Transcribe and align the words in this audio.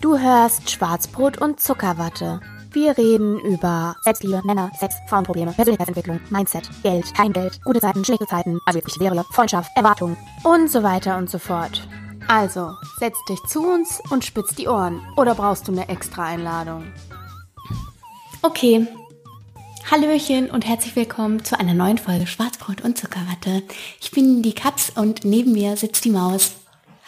Du 0.00 0.18
hörst 0.18 0.70
Schwarzbrot 0.70 1.40
und 1.40 1.60
Zuckerwatte. 1.60 2.40
Wir 2.72 2.96
reden 2.98 3.38
über 3.40 3.94
Selbstliebe, 4.02 4.42
Männer, 4.44 4.70
Sex, 4.78 4.96
Frauenprobleme, 5.08 5.52
Persönlichkeitsentwicklung, 5.52 6.20
Mindset, 6.30 6.68
Geld, 6.82 7.14
kein 7.14 7.32
Geld, 7.32 7.60
gute 7.64 7.80
Zeiten, 7.80 8.04
schlechte 8.04 8.26
Zeiten, 8.26 8.58
also 8.66 8.78
wirklich 8.78 8.98
wäre, 8.98 9.24
Freundschaft, 9.32 9.70
Erwartungen 9.76 10.16
und 10.44 10.70
so 10.70 10.82
weiter 10.82 11.16
und 11.16 11.30
so 11.30 11.38
fort. 11.38 11.86
Also, 12.26 12.72
setz 12.98 13.16
dich 13.28 13.40
zu 13.48 13.60
uns 13.62 14.00
und 14.10 14.24
spitz 14.24 14.54
die 14.54 14.68
Ohren. 14.68 15.00
Oder 15.16 15.34
brauchst 15.34 15.68
du 15.68 15.72
eine 15.72 15.88
extra 15.88 16.24
Einladung? 16.24 16.84
Okay. 18.42 18.86
Hallöchen 19.90 20.50
und 20.50 20.66
herzlich 20.66 20.94
willkommen 20.94 21.44
zu 21.44 21.58
einer 21.58 21.74
neuen 21.74 21.98
Folge 21.98 22.26
Schwarzbrot 22.26 22.82
und 22.82 22.98
Zuckerwatte. 22.98 23.62
Ich 24.00 24.10
bin 24.12 24.42
die 24.42 24.54
Katz 24.54 24.92
und 24.94 25.24
neben 25.24 25.52
mir 25.52 25.76
sitzt 25.76 26.04
die 26.04 26.10
Maus. 26.10 26.59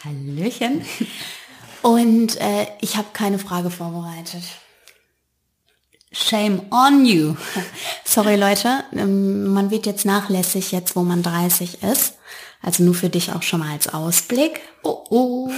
Hallöchen. 0.03 0.83
Und 1.81 2.39
äh, 2.39 2.67
ich 2.81 2.97
habe 2.97 3.07
keine 3.13 3.39
Frage 3.39 3.69
vorbereitet. 3.69 4.43
Shame 6.11 6.61
on 6.71 7.05
you. 7.05 7.35
Sorry 8.05 8.35
Leute, 8.35 8.83
ähm, 8.93 9.47
man 9.53 9.71
wird 9.71 9.85
jetzt 9.85 10.05
nachlässig, 10.05 10.71
jetzt 10.71 10.95
wo 10.95 11.01
man 11.01 11.23
30 11.23 11.83
ist. 11.83 12.15
Also 12.61 12.83
nur 12.83 12.93
für 12.93 13.09
dich 13.09 13.33
auch 13.33 13.41
schon 13.41 13.59
mal 13.59 13.71
als 13.71 13.93
Ausblick. 13.93 14.61
Oh 14.83 15.03
oh. 15.09 15.51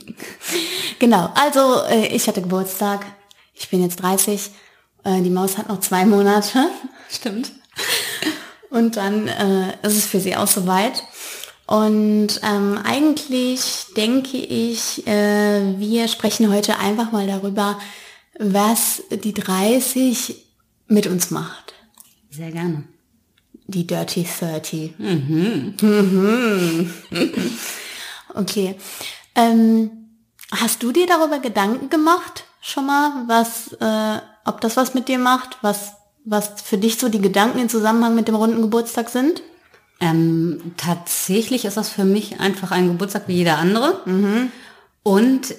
genau, 0.98 1.32
also 1.34 1.82
äh, 1.88 2.06
ich 2.08 2.28
hatte 2.28 2.42
Geburtstag. 2.42 3.04
Ich 3.54 3.68
bin 3.70 3.82
jetzt 3.82 4.02
30. 4.02 4.50
Äh, 5.04 5.22
die 5.22 5.30
Maus 5.30 5.58
hat 5.58 5.68
noch 5.68 5.80
zwei 5.80 6.04
Monate. 6.04 6.68
Stimmt. 7.10 7.52
Und 8.70 8.96
dann 8.96 9.26
äh, 9.28 9.76
ist 9.82 9.96
es 9.96 10.06
für 10.06 10.20
sie 10.20 10.36
auch 10.36 10.46
soweit. 10.46 11.02
Und 11.72 12.38
ähm, 12.42 12.78
eigentlich 12.84 13.86
denke 13.96 14.36
ich, 14.36 15.06
äh, 15.06 15.78
wir 15.78 16.06
sprechen 16.06 16.52
heute 16.52 16.78
einfach 16.78 17.12
mal 17.12 17.26
darüber, 17.26 17.78
was 18.38 19.02
die 19.10 19.32
30 19.32 20.36
mit 20.88 21.06
uns 21.06 21.30
macht. 21.30 21.72
Sehr 22.28 22.50
gerne. 22.50 22.84
Die 23.68 23.86
Dirty 23.86 24.26
30. 24.38 24.98
Mhm. 24.98 25.74
Mhm. 25.80 26.92
okay. 28.34 28.76
Ähm, 29.34 29.90
hast 30.50 30.82
du 30.82 30.92
dir 30.92 31.06
darüber 31.06 31.38
Gedanken 31.38 31.88
gemacht 31.88 32.44
schon 32.60 32.84
mal, 32.84 33.24
was, 33.28 33.72
äh, 33.80 34.20
ob 34.44 34.60
das 34.60 34.76
was 34.76 34.92
mit 34.92 35.08
dir 35.08 35.18
macht, 35.18 35.56
was, 35.62 35.92
was 36.26 36.50
für 36.62 36.76
dich 36.76 36.98
so 36.98 37.08
die 37.08 37.22
Gedanken 37.22 37.60
im 37.60 37.70
Zusammenhang 37.70 38.14
mit 38.14 38.28
dem 38.28 38.34
runden 38.34 38.60
Geburtstag 38.60 39.08
sind? 39.08 39.42
Ähm, 40.00 40.72
tatsächlich 40.76 41.64
ist 41.64 41.76
das 41.76 41.88
für 41.88 42.04
mich 42.04 42.40
einfach 42.40 42.70
ein 42.70 42.88
Geburtstag 42.88 43.24
wie 43.28 43.34
jeder 43.34 43.58
andere. 43.58 44.00
Mhm. 44.04 44.50
Und 45.02 45.54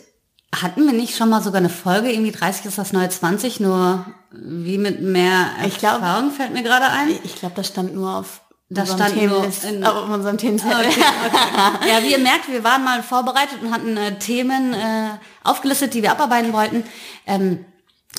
hatten 0.62 0.86
wir 0.86 0.94
nicht 0.94 1.16
schon 1.16 1.30
mal 1.30 1.42
sogar 1.42 1.59
eine 1.59 1.70
Folge, 1.70 2.12
irgendwie 2.12 2.31
30 2.31 2.66
ist 2.66 2.78
das 2.78 2.94
neue 2.94 3.09
20, 3.09 3.59
nur 3.59 4.06
wie 4.31 4.78
mit 4.78 5.02
mehr 5.02 5.48
ich 5.66 5.78
glaub, 5.78 6.02
Erfahrung 6.02 6.31
fällt 6.31 6.54
mir 6.54 6.64
gerade 6.64 6.86
ein? 6.86 7.09
Ich 7.23 7.36
glaube, 7.36 7.56
das 7.56 7.67
stand 7.67 7.95
nur 7.95 8.17
auf 8.17 8.42
das 8.70 8.94
stand 8.94 9.16
nur 9.22 9.45
in, 9.70 9.84
auf 9.84 10.09
unserem 10.09 10.38
Themenzettel. 10.38 10.80
Okay, 10.80 11.04
okay. 11.28 11.89
ja, 11.89 12.02
wie 12.02 12.11
ihr 12.11 12.17
merkt, 12.17 12.50
wir 12.50 12.64
waren 12.64 12.84
mal 12.84 13.04
vorbereitet 13.04 13.59
und 13.61 13.72
hatten 13.72 13.98
äh, 13.98 14.17
Themen 14.17 14.73
äh, 14.73 15.09
aufgelistet, 15.44 15.94
die 15.94 16.02
wir 16.02 16.11
abarbeiten 16.11 16.54
wollten. 16.54 16.84
Ähm, 17.28 17.66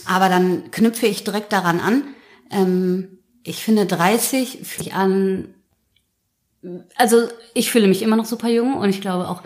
aber 0.06 0.28
dann 0.28 0.70
knüpfe 0.70 1.06
ich 1.06 1.24
direkt 1.24 1.52
daran 1.52 1.80
an. 1.80 2.04
Ähm, 2.50 3.18
ich 3.42 3.64
finde 3.64 3.86
30 3.86 4.60
fühlt 4.62 4.94
an, 4.94 5.54
also 6.96 7.28
ich 7.52 7.70
fühle 7.70 7.88
mich 7.88 8.02
immer 8.02 8.16
noch 8.16 8.24
super 8.24 8.48
jung 8.48 8.74
und 8.74 8.90
ich 8.90 9.00
glaube 9.00 9.28
auch 9.28 9.42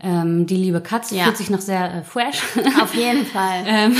ähm, 0.00 0.46
die 0.46 0.56
liebe 0.56 0.80
Katze 0.80 1.16
ja. 1.16 1.24
fühlt 1.24 1.36
sich 1.36 1.50
noch 1.50 1.60
sehr 1.60 1.94
äh, 1.94 2.02
fresh. 2.02 2.42
Auf 2.82 2.94
jeden 2.94 3.24
Fall. 3.24 3.64
ähm, 3.66 3.96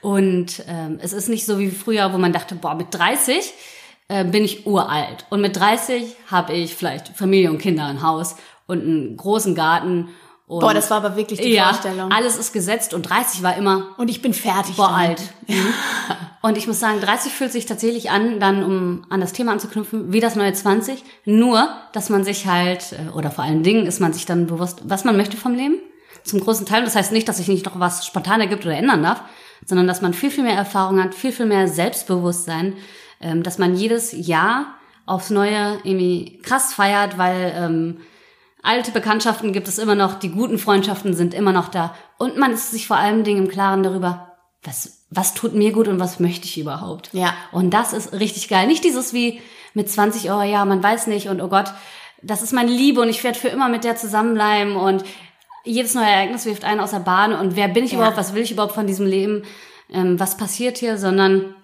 und 0.00 0.64
ähm, 0.66 0.98
es 1.02 1.12
ist 1.12 1.28
nicht 1.28 1.44
so 1.44 1.58
wie 1.58 1.70
früher, 1.70 2.12
wo 2.12 2.18
man 2.18 2.32
dachte, 2.32 2.54
boah, 2.54 2.74
mit 2.74 2.88
30 2.90 3.52
äh, 4.08 4.24
bin 4.24 4.44
ich 4.44 4.66
uralt. 4.66 5.26
Und 5.28 5.40
mit 5.40 5.56
30 5.56 6.16
habe 6.30 6.54
ich 6.54 6.74
vielleicht 6.74 7.08
Familie 7.08 7.50
und 7.50 7.58
Kinder, 7.58 7.86
ein 7.86 8.02
Haus 8.02 8.36
und 8.66 8.82
einen 8.82 9.16
großen 9.16 9.54
Garten. 9.54 10.08
Und 10.50 10.58
boah, 10.58 10.74
das 10.74 10.90
war 10.90 10.96
aber 10.96 11.14
wirklich 11.14 11.40
die 11.40 11.50
ja, 11.50 11.68
Vorstellung. 11.68 12.10
Alles 12.10 12.36
ist 12.36 12.52
gesetzt 12.52 12.92
und 12.92 13.02
30 13.02 13.44
war 13.44 13.56
immer. 13.56 13.94
Und 13.98 14.10
ich 14.10 14.20
bin 14.20 14.34
fertig. 14.34 14.74
Boah, 14.74 14.90
alt. 14.90 15.22
und 16.42 16.58
ich 16.58 16.66
muss 16.66 16.80
sagen, 16.80 17.00
30 17.00 17.32
fühlt 17.32 17.52
sich 17.52 17.66
tatsächlich 17.66 18.10
an, 18.10 18.40
dann 18.40 18.64
um 18.64 19.06
an 19.10 19.20
das 19.20 19.32
Thema 19.32 19.52
anzuknüpfen, 19.52 20.12
wie 20.12 20.18
das 20.18 20.34
neue 20.34 20.52
20. 20.52 21.04
Nur, 21.24 21.68
dass 21.92 22.10
man 22.10 22.24
sich 22.24 22.46
halt, 22.48 22.94
äh, 22.94 23.16
oder 23.16 23.30
vor 23.30 23.44
allen 23.44 23.62
Dingen 23.62 23.86
ist 23.86 24.00
man 24.00 24.12
sich 24.12 24.26
dann 24.26 24.48
bewusst, 24.48 24.82
was 24.82 25.04
man 25.04 25.16
möchte 25.16 25.36
vom 25.36 25.54
Leben. 25.54 25.76
Zum 26.24 26.40
großen 26.40 26.66
Teil. 26.66 26.82
Das 26.82 26.96
heißt 26.96 27.12
nicht, 27.12 27.28
dass 27.28 27.36
sich 27.36 27.46
nicht 27.46 27.66
noch 27.66 27.78
was 27.78 28.04
spontan 28.04 28.40
ergibt 28.40 28.66
oder 28.66 28.74
ändern 28.74 29.04
darf, 29.04 29.22
sondern 29.64 29.86
dass 29.86 30.02
man 30.02 30.14
viel, 30.14 30.32
viel 30.32 30.42
mehr 30.42 30.56
Erfahrung 30.56 31.00
hat, 31.00 31.14
viel, 31.14 31.30
viel 31.30 31.46
mehr 31.46 31.68
Selbstbewusstsein, 31.68 32.74
ähm, 33.20 33.44
dass 33.44 33.58
man 33.58 33.76
jedes 33.76 34.10
Jahr 34.10 34.74
aufs 35.06 35.30
Neue 35.30 35.78
irgendwie 35.84 36.40
krass 36.42 36.74
feiert, 36.74 37.18
weil 37.18 37.52
ähm, 37.56 37.98
alte 38.62 38.90
Bekanntschaften 38.90 39.52
gibt 39.52 39.68
es 39.68 39.78
immer 39.78 39.94
noch, 39.94 40.14
die 40.14 40.30
guten 40.30 40.58
Freundschaften 40.58 41.14
sind 41.14 41.34
immer 41.34 41.52
noch 41.52 41.68
da 41.68 41.94
und 42.18 42.36
man 42.36 42.52
ist 42.52 42.70
sich 42.70 42.86
vor 42.86 42.96
allen 42.96 43.24
Dingen 43.24 43.44
im 43.44 43.50
Klaren 43.50 43.82
darüber, 43.82 44.36
was, 44.62 45.04
was 45.10 45.34
tut 45.34 45.54
mir 45.54 45.72
gut 45.72 45.88
und 45.88 45.98
was 45.98 46.20
möchte 46.20 46.46
ich 46.46 46.58
überhaupt. 46.58 47.10
Ja. 47.12 47.34
Und 47.52 47.70
das 47.70 47.92
ist 47.92 48.12
richtig 48.12 48.48
geil. 48.48 48.66
Nicht 48.66 48.84
dieses 48.84 49.14
wie 49.14 49.40
mit 49.72 49.90
20, 49.90 50.30
oh 50.30 50.42
ja, 50.42 50.64
man 50.64 50.82
weiß 50.82 51.06
nicht 51.06 51.28
und 51.28 51.40
oh 51.40 51.48
Gott, 51.48 51.72
das 52.22 52.42
ist 52.42 52.52
meine 52.52 52.70
Liebe 52.70 53.00
und 53.00 53.08
ich 53.08 53.24
werde 53.24 53.38
für 53.38 53.48
immer 53.48 53.68
mit 53.68 53.84
der 53.84 53.96
zusammenbleiben 53.96 54.76
und 54.76 55.04
jedes 55.64 55.94
neue 55.94 56.06
Ereignis 56.06 56.46
wirft 56.46 56.64
einen 56.64 56.80
aus 56.80 56.90
der 56.90 57.00
Bahn 57.00 57.32
und 57.32 57.56
wer 57.56 57.68
bin 57.68 57.84
ich 57.84 57.92
ja. 57.92 57.98
überhaupt, 57.98 58.16
was 58.16 58.34
will 58.34 58.42
ich 58.42 58.52
überhaupt 58.52 58.74
von 58.74 58.86
diesem 58.86 59.06
Leben, 59.06 59.42
ähm, 59.90 60.18
was 60.18 60.36
passiert 60.36 60.78
hier, 60.78 60.98
sondern 60.98 61.54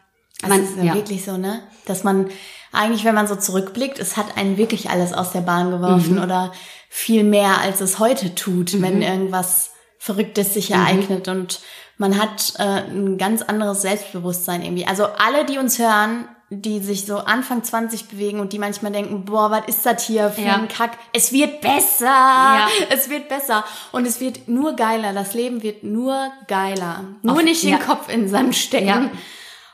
das 0.41 0.51
man, 0.51 0.63
ist 0.63 0.77
ja 0.83 0.95
wirklich 0.95 1.25
so, 1.25 1.37
ne? 1.37 1.63
Dass 1.87 2.05
man 2.05 2.29
eigentlich, 2.77 3.05
wenn 3.05 3.15
man 3.15 3.27
so 3.27 3.37
zurückblickt, 3.37 3.99
es 3.99 4.17
hat 4.17 4.37
einen 4.37 4.57
wirklich 4.57 4.91
alles 4.91 5.13
aus 5.13 5.33
der 5.33 5.41
Bahn 5.41 5.71
geworfen 5.71 6.17
mhm. 6.17 6.23
oder 6.23 6.53
viel 6.89 7.25
mehr, 7.25 7.61
als 7.61 7.81
es 7.81 7.99
heute 7.99 8.35
tut, 8.35 8.75
mhm. 8.75 8.83
wenn 8.83 9.03
irgendwas 9.03 9.73
Verrücktes 9.99 10.55
sich 10.55 10.71
mhm. 10.71 10.77
ereignet 10.77 11.29
und 11.29 11.61
man 11.99 12.21
hat 12.21 12.55
äh, 12.59 12.83
ein 12.91 13.17
ganz 13.19 13.43
anderes 13.43 13.83
Selbstbewusstsein 13.83 14.63
irgendwie. 14.63 14.87
Also 14.87 15.05
alle, 15.05 15.47
die 15.47 15.59
uns 15.59 15.79
hören, 15.79 16.29
die 16.51 16.79
sich 16.79 17.07
so 17.07 17.19
Anfang 17.19 17.65
20 17.65 18.09
bewegen 18.09 18.39
und 18.39 18.53
die 18.53 18.59
manchmal 18.59 18.93
denken, 18.93 19.25
boah, 19.25 19.51
was 19.51 19.67
ist 19.67 19.85
das 19.85 20.07
hier 20.07 20.31
für 20.31 20.43
ja. 20.43 20.55
ein 20.55 20.69
Kack? 20.69 20.93
Es 21.13 21.33
wird 21.33 21.61
besser. 21.61 22.07
Ja. 22.07 22.69
Es 22.91 23.11
wird 23.11 23.29
besser. 23.29 23.65
Und 23.93 24.07
es 24.07 24.21
wird 24.21 24.47
nur 24.47 24.77
geiler. 24.77 25.13
Das 25.13 25.35
Leben 25.35 25.63
wird 25.63 25.83
nur 25.83 26.31
geiler. 26.47 27.05
Nur 27.23 27.37
Auf, 27.37 27.43
nicht 27.43 27.63
den 27.65 27.71
ja. 27.71 27.79
Kopf 27.79 28.09
in 28.09 28.21
den 28.21 28.29
Sand 28.29 28.55
stecken. 28.55 29.11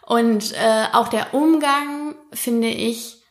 Und 0.07 0.53
äh, 0.53 0.85
auch 0.93 1.09
der 1.09 1.35
Umgang, 1.35 2.02
finde 2.33 2.69
ich, 2.69 3.23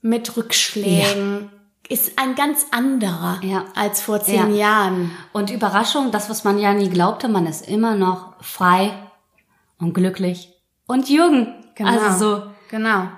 mit 0.00 0.36
Rückschlägen 0.36 1.50
ja. 1.50 1.50
ist 1.88 2.18
ein 2.18 2.34
ganz 2.34 2.66
anderer 2.72 3.40
ja. 3.42 3.64
als 3.74 4.02
vor 4.02 4.20
zehn 4.20 4.54
ja. 4.54 4.84
Jahren. 4.84 5.12
Und 5.32 5.50
Überraschung, 5.50 6.10
das, 6.10 6.28
was 6.28 6.44
man 6.44 6.58
ja 6.58 6.74
nie 6.74 6.88
glaubte, 6.88 7.28
man 7.28 7.46
ist 7.46 7.66
immer 7.68 7.94
noch 7.94 8.34
frei 8.42 8.92
und 9.78 9.94
glücklich 9.94 10.52
und 10.86 11.08
jung. 11.08 11.54
Genau. 11.74 11.90
Also 11.90 12.18
so. 12.18 12.42
Genau. 12.70 13.08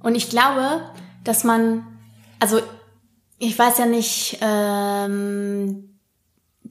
Und 0.00 0.14
ich 0.14 0.30
glaube, 0.30 0.90
dass 1.24 1.44
man, 1.44 1.86
also 2.40 2.60
ich 3.38 3.58
weiß 3.58 3.78
ja 3.78 3.86
nicht, 3.86 4.38
ähm, 4.40 5.87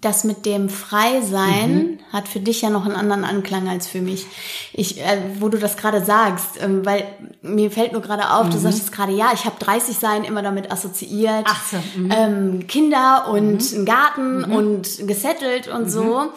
das 0.02 0.24
mit 0.24 0.46
dem 0.46 0.70
Freisein 0.70 1.78
mhm. 1.78 2.00
hat 2.14 2.28
für 2.28 2.40
dich 2.40 2.62
ja 2.62 2.70
noch 2.70 2.86
einen 2.86 2.96
anderen 2.96 3.24
Anklang 3.24 3.68
als 3.68 3.88
für 3.88 4.02
mich. 4.02 4.26
Ich, 4.74 5.02
äh, 5.02 5.20
wo 5.40 5.50
du 5.50 5.58
das 5.58 5.78
gerade 5.78 6.04
sagst, 6.04 6.62
ähm, 6.62 6.86
weil 6.86 7.06
mir 7.42 7.72
fällt 7.72 7.94
nur 7.94 8.02
gerade 8.02 8.32
auf, 8.32 8.48
mhm. 8.48 8.52
du 8.52 8.58
sagst 8.60 8.92
gerade, 8.92 9.14
ja, 9.14 9.32
ich 9.34 9.46
habe 9.46 9.56
30 9.60 9.98
sein 9.98 10.24
immer 10.24 10.42
damit 10.42 10.72
assoziiert. 10.72 11.46
Ach 11.46 11.64
so. 11.66 11.78
Mhm. 12.00 12.12
Ähm, 12.16 12.68
Kinder 12.68 13.28
und 13.30 13.72
mhm. 13.72 13.78
einen 13.78 13.86
Garten 13.86 14.38
mhm. 14.38 14.56
und 14.56 15.08
gesettelt 15.08 15.68
und 15.68 15.90
so. 15.90 16.04
Mhm. 16.04 16.30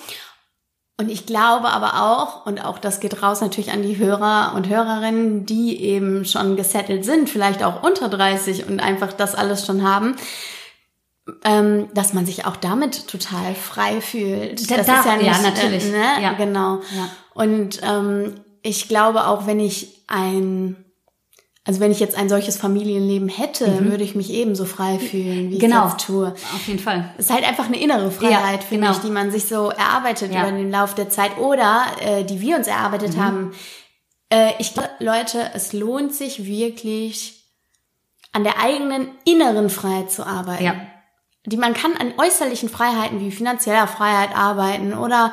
Und 1.00 1.10
ich 1.10 1.24
glaube 1.24 1.68
aber 1.68 2.02
auch, 2.02 2.44
und 2.44 2.62
auch 2.62 2.78
das 2.78 3.00
geht 3.00 3.22
raus 3.22 3.40
natürlich 3.40 3.72
an 3.72 3.82
die 3.82 3.96
Hörer 3.96 4.52
und 4.54 4.68
Hörerinnen, 4.68 5.46
die 5.46 5.80
eben 5.82 6.26
schon 6.26 6.56
gesettelt 6.56 7.06
sind, 7.06 7.30
vielleicht 7.30 7.64
auch 7.64 7.82
unter 7.82 8.10
30 8.10 8.68
und 8.68 8.80
einfach 8.80 9.14
das 9.14 9.34
alles 9.34 9.64
schon 9.64 9.82
haben, 9.82 10.16
ähm, 11.44 11.88
dass 11.94 12.12
man 12.12 12.26
sich 12.26 12.46
auch 12.46 12.56
damit 12.56 13.06
total 13.08 13.54
frei 13.54 14.00
fühlt. 14.00 14.70
Da, 14.70 14.76
das 14.76 14.86
da, 14.86 15.00
ist 15.00 15.06
ja, 15.06 15.16
nicht, 15.16 15.26
ja 15.26 15.38
natürlich. 15.42 15.84
Äh, 15.86 15.90
ne? 15.90 16.22
ja. 16.22 16.32
Genau. 16.32 16.80
Ja. 16.96 17.08
Und 17.34 17.80
ähm, 17.82 18.40
ich 18.62 18.88
glaube 18.88 19.26
auch, 19.26 19.46
wenn 19.46 19.60
ich 19.60 20.04
ein 20.06 20.84
also 21.64 21.78
wenn 21.78 21.92
ich 21.92 22.00
jetzt 22.00 22.16
ein 22.16 22.28
solches 22.28 22.56
Familienleben 22.56 23.28
hätte, 23.28 23.68
mhm. 23.68 23.90
würde 23.90 24.02
ich 24.02 24.14
mich 24.14 24.32
ebenso 24.32 24.64
frei 24.64 24.98
fühlen, 24.98 25.50
wie 25.50 25.58
genau. 25.58 25.86
ich 25.86 25.92
das 25.92 26.06
tue. 26.06 26.28
Auf 26.28 26.66
jeden 26.66 26.78
Fall. 26.78 27.14
Es 27.18 27.26
ist 27.26 27.32
halt 27.32 27.46
einfach 27.46 27.66
eine 27.66 27.78
innere 27.78 28.10
Freiheit, 28.10 28.62
ja, 28.62 28.66
finde 28.66 28.86
genau. 28.86 28.96
ich, 28.96 29.02
die 29.02 29.10
man 29.10 29.30
sich 29.30 29.44
so 29.44 29.68
erarbeitet 29.68 30.32
ja. 30.32 30.40
über 30.40 30.56
den 30.56 30.70
Lauf 30.70 30.94
der 30.94 31.10
Zeit 31.10 31.36
oder 31.38 31.84
äh, 32.00 32.24
die 32.24 32.40
wir 32.40 32.56
uns 32.56 32.66
erarbeitet 32.66 33.14
mhm. 33.14 33.22
haben. 33.22 33.52
Äh, 34.30 34.52
ich 34.58 34.72
glaube, 34.72 34.88
Leute, 35.00 35.50
es 35.54 35.72
lohnt 35.74 36.14
sich 36.14 36.46
wirklich, 36.46 37.40
an 38.32 38.44
der 38.44 38.60
eigenen 38.60 39.08
inneren 39.24 39.70
Freiheit 39.70 40.10
zu 40.10 40.24
arbeiten. 40.24 40.64
Ja. 40.64 40.74
Die 41.46 41.56
man 41.56 41.74
kann 41.74 41.96
an 41.96 42.12
äußerlichen 42.18 42.68
Freiheiten 42.68 43.20
wie 43.20 43.30
finanzieller 43.30 43.86
Freiheit 43.86 44.36
arbeiten 44.36 44.94
oder 44.94 45.32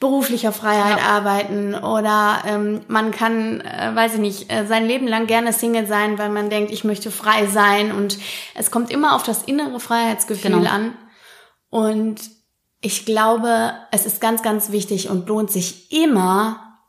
beruflicher 0.00 0.52
Freiheit 0.52 0.98
ja. 0.98 1.04
arbeiten 1.04 1.74
oder 1.74 2.42
ähm, 2.44 2.80
man 2.88 3.12
kann, 3.12 3.60
äh, 3.60 3.94
weiß 3.94 4.14
ich 4.14 4.20
nicht, 4.20 4.52
äh, 4.52 4.66
sein 4.66 4.86
Leben 4.86 5.06
lang 5.06 5.28
gerne 5.28 5.52
Single 5.52 5.86
sein, 5.86 6.18
weil 6.18 6.28
man 6.28 6.50
denkt, 6.50 6.72
ich 6.72 6.82
möchte 6.82 7.12
frei 7.12 7.46
sein 7.46 7.92
und 7.92 8.18
es 8.54 8.72
kommt 8.72 8.90
immer 8.90 9.14
auf 9.14 9.22
das 9.22 9.44
innere 9.44 9.78
Freiheitsgefühl 9.78 10.50
genau. 10.50 10.68
an 10.68 10.94
und 11.70 12.20
ich 12.80 13.06
glaube, 13.06 13.72
es 13.92 14.04
ist 14.04 14.20
ganz, 14.20 14.42
ganz 14.42 14.72
wichtig 14.72 15.08
und 15.08 15.28
lohnt 15.28 15.52
sich 15.52 15.92
immer 15.92 16.80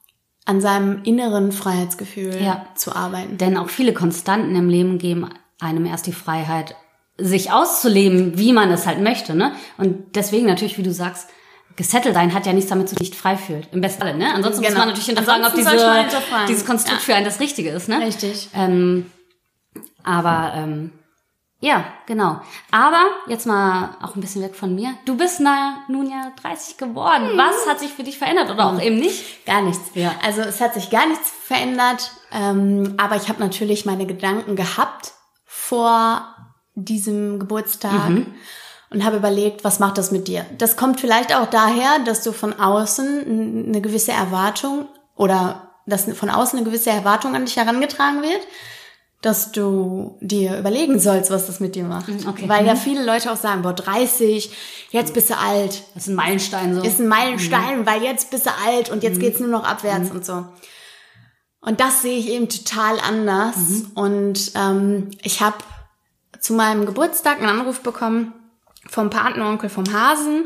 an 0.46 0.60
seinem 0.60 1.04
inneren 1.04 1.52
Freiheitsgefühl 1.52 2.42
ja. 2.42 2.66
zu 2.76 2.96
arbeiten. 2.96 3.38
Denn 3.38 3.58
auch 3.58 3.70
viele 3.70 3.94
Konstanten 3.94 4.56
im 4.56 4.70
Leben 4.70 4.98
geben 4.98 5.30
einem 5.60 5.86
erst 5.86 6.08
die 6.08 6.14
Freiheit, 6.14 6.76
sich 7.18 7.52
auszuleben, 7.52 8.38
wie 8.38 8.54
man 8.54 8.72
es 8.72 8.88
halt 8.88 9.00
möchte, 9.00 9.36
ne? 9.36 9.54
Und 9.78 10.16
deswegen 10.16 10.48
natürlich, 10.48 10.78
wie 10.78 10.84
du 10.84 10.92
sagst, 10.92 11.30
gesettelt 11.76 12.16
sein 12.16 12.34
hat 12.34 12.46
ja 12.46 12.54
nichts 12.54 12.70
damit 12.70 12.90
zu 12.90 12.96
nicht 12.96 13.16
frei 13.16 13.38
fühlt. 13.38 13.68
Im 13.72 13.82
besten 13.82 14.02
Fall, 14.02 14.16
ne? 14.16 14.34
Ansonsten 14.34 14.62
genau. 14.62 14.74
muss 14.74 14.80
man 14.80 14.88
natürlich 14.90 15.08
hinterfragen, 15.08 15.46
ob 15.46 15.54
diese, 15.54 16.48
dieses 16.48 16.66
Konstrukt 16.66 17.00
ja. 17.00 17.06
für 17.06 17.16
einen 17.16 17.26
das 17.26 17.40
Richtige 17.40 17.70
ist, 17.70 17.88
ne? 17.88 18.00
Richtig. 18.00 18.50
Ähm, 18.56 19.12
aber 20.04 20.54
ähm, 20.56 20.92
ja, 21.64 21.86
genau. 22.08 22.42
Aber 22.72 23.06
jetzt 23.28 23.46
mal 23.46 23.96
auch 24.02 24.16
ein 24.16 24.22
bisschen 24.22 24.42
weg 24.42 24.54
von 24.54 24.76
mir. 24.76 24.96
Du 25.06 25.16
bist 25.16 25.40
na, 25.40 25.78
nun 25.88 26.10
ja 26.10 26.34
30 26.42 26.78
geworden. 26.78 27.30
Hm. 27.30 27.38
Was 27.38 27.68
hat 27.68 27.80
sich 27.80 27.94
für 27.94 28.04
dich 28.04 28.18
verändert 28.18 28.52
oder 28.52 28.66
auch 28.66 28.74
hm. 28.74 28.82
eben 28.82 28.98
nicht? 28.98 29.46
Gar 29.46 29.62
nichts. 29.62 29.92
Ja. 29.94 30.14
Also 30.22 30.42
es 30.42 30.60
hat 30.60 30.74
sich 30.74 30.90
gar 30.90 31.08
nichts 31.08 31.32
verändert. 31.32 32.12
Ähm, 32.34 32.96
aber 32.98 33.16
ich 33.16 33.30
habe 33.30 33.40
natürlich 33.40 33.86
meine 33.86 34.06
Gedanken 34.06 34.58
gehabt 34.58 35.14
vor 35.46 36.33
diesem 36.76 37.40
Geburtstag. 37.40 38.10
Mhm 38.10 38.34
und 38.94 39.04
habe 39.04 39.18
überlegt, 39.18 39.64
was 39.64 39.80
macht 39.80 39.98
das 39.98 40.12
mit 40.12 40.28
dir? 40.28 40.46
Das 40.60 40.78
kommt 40.78 41.02
vielleicht 41.02 41.36
auch 41.36 41.50
daher, 41.50 42.00
dass 42.06 42.22
du 42.22 42.32
von 42.32 42.54
außen 42.54 43.66
eine 43.68 43.82
gewisse 43.82 44.12
Erwartung 44.12 44.88
oder 45.16 45.70
dass 45.86 46.06
von 46.14 46.30
außen 46.30 46.58
eine 46.58 46.66
gewisse 46.66 46.92
Erwartung 46.92 47.36
an 47.36 47.46
dich 47.46 47.58
herangetragen 47.58 48.22
wird, 48.22 48.42
dass 49.22 49.52
du 49.52 50.18
dir 50.22 50.60
überlegen 50.60 51.00
sollst, 51.00 51.32
was 51.32 51.48
das 51.48 51.60
mit 51.60 51.76
dir 51.76 51.86
macht. 51.86 52.10
Mhm, 52.10 52.28
okay. 52.28 52.48
Weil 52.48 52.66
ja 52.66 52.76
mhm. 52.76 52.80
viele 52.80 53.04
Leute 53.04 53.32
auch 53.32 53.38
sagen, 53.38 53.64
boah, 53.64 53.74
30, 53.74 54.52
jetzt 54.92 55.14
bist 55.14 55.30
du 55.30 55.38
alt. 55.38 55.84
Das 55.96 56.04
ist 56.04 56.10
ein 56.10 56.16
Meilenstein 56.16 56.76
so. 56.76 56.82
Ist 56.82 57.00
ein 57.00 57.08
Meilenstein, 57.08 57.80
mhm. 57.80 57.86
weil 57.86 58.04
jetzt 58.04 58.30
bist 58.30 58.46
du 58.46 58.52
alt 58.66 58.90
und 58.92 59.02
jetzt 59.02 59.18
mhm. 59.18 59.22
geht's 59.22 59.40
nur 59.40 59.50
noch 59.50 59.64
abwärts 59.64 60.10
mhm. 60.10 60.18
und 60.18 60.26
so. 60.26 60.46
Und 61.62 61.80
das 61.80 62.02
sehe 62.02 62.20
ich 62.20 62.30
eben 62.30 62.50
total 62.50 63.00
anders. 63.00 63.56
Und 63.96 64.52
ähm, 64.56 65.12
ich 65.24 65.42
habe 65.42 65.56
zu 66.40 66.54
meinem 66.54 66.86
Geburtstag 66.86 67.40
einen 67.40 67.60
Anruf 67.60 67.82
bekommen 67.82 68.34
vom 68.90 69.10
Partneronkel 69.10 69.70
vom 69.70 69.92
Hasen. 69.94 70.46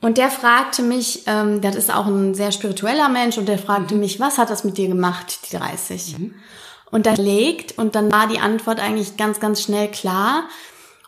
Und 0.00 0.18
der 0.18 0.30
fragte 0.30 0.82
mich, 0.82 1.22
ähm, 1.26 1.60
das 1.60 1.76
ist 1.76 1.94
auch 1.94 2.06
ein 2.06 2.34
sehr 2.34 2.50
spiritueller 2.50 3.08
Mensch, 3.08 3.38
und 3.38 3.46
der 3.46 3.58
fragte 3.58 3.94
mich, 3.94 4.18
was 4.18 4.38
hat 4.38 4.50
das 4.50 4.64
mit 4.64 4.76
dir 4.76 4.88
gemacht, 4.88 5.38
die 5.50 5.56
30? 5.56 6.18
Mhm. 6.18 6.34
Und 6.90 7.06
dann 7.06 7.16
legt, 7.16 7.78
und 7.78 7.94
dann 7.94 8.10
war 8.12 8.26
die 8.26 8.40
Antwort 8.40 8.80
eigentlich 8.80 9.16
ganz, 9.16 9.40
ganz 9.40 9.62
schnell 9.62 9.88
klar. 9.90 10.44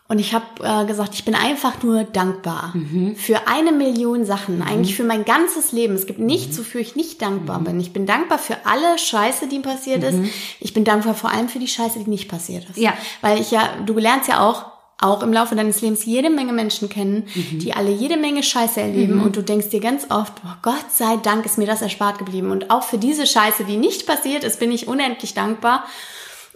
Und 0.07 0.19
ich 0.19 0.35
habe 0.35 0.45
äh, 0.61 0.85
gesagt, 0.85 1.15
ich 1.15 1.25
bin 1.25 1.33
einfach 1.33 1.81
nur 1.81 2.03
dankbar 2.03 2.73
mhm. 2.75 3.15
für 3.15 3.47
eine 3.47 3.71
Million 3.71 4.23
Sachen, 4.23 4.57
mhm. 4.57 4.61
eigentlich 4.61 4.95
für 4.95 5.03
mein 5.03 5.25
ganzes 5.25 5.71
Leben. 5.71 5.95
Es 5.95 6.05
gibt 6.05 6.19
nichts, 6.19 6.57
mhm. 6.57 6.61
wofür 6.61 6.81
ich 6.81 6.95
nicht 6.95 7.23
dankbar 7.23 7.59
mhm. 7.59 7.63
bin. 7.63 7.79
Ich 7.79 7.91
bin 7.91 8.05
dankbar 8.05 8.37
für 8.37 8.67
alle 8.67 8.99
Scheiße, 8.99 9.47
die 9.47 9.59
passiert 9.59 10.03
ist. 10.03 10.17
Mhm. 10.17 10.29
Ich 10.59 10.73
bin 10.73 10.83
dankbar 10.83 11.15
vor 11.15 11.31
allem 11.31 11.49
für 11.49 11.57
die 11.57 11.67
Scheiße, 11.67 12.03
die 12.03 12.09
nicht 12.09 12.29
passiert 12.29 12.69
ist. 12.69 12.77
Ja. 12.77 12.93
Weil 13.21 13.41
ich 13.41 13.49
ja, 13.49 13.67
du 13.83 13.97
lernst 13.97 14.29
ja 14.29 14.47
auch, 14.47 14.65
auch 15.01 15.23
im 15.23 15.33
Laufe 15.33 15.55
deines 15.55 15.81
Lebens 15.81 16.05
jede 16.05 16.29
Menge 16.29 16.53
Menschen 16.53 16.87
kennen, 16.87 17.27
mhm. 17.33 17.57
die 17.57 17.73
alle 17.73 17.89
jede 17.89 18.17
Menge 18.17 18.43
Scheiße 18.43 18.79
erleben 18.79 19.15
mhm. 19.15 19.23
und 19.23 19.35
du 19.35 19.41
denkst 19.41 19.69
dir 19.69 19.81
ganz 19.81 20.05
oft, 20.11 20.33
oh 20.45 20.53
Gott 20.61 20.91
sei 20.91 21.17
Dank 21.17 21.47
ist 21.47 21.57
mir 21.57 21.67
das 21.67 21.81
erspart 21.81 22.19
geblieben 22.19 22.51
und 22.51 22.69
auch 22.69 22.83
für 22.83 22.99
diese 22.99 23.25
Scheiße, 23.25 23.63
die 23.63 23.77
nicht 23.77 24.05
passiert 24.05 24.43
ist, 24.43 24.59
bin 24.59 24.71
ich 24.71 24.87
unendlich 24.87 25.33
dankbar 25.33 25.85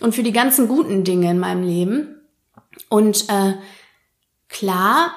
und 0.02 0.13
für 0.13 0.24
die 0.24 0.31
ganzen 0.31 0.68
guten 0.68 1.04
Dinge 1.04 1.31
in 1.31 1.40
meinem 1.40 1.63
Leben. 1.63 2.19
Und 2.88 3.30
äh, 3.30 3.56
klar, 4.48 5.14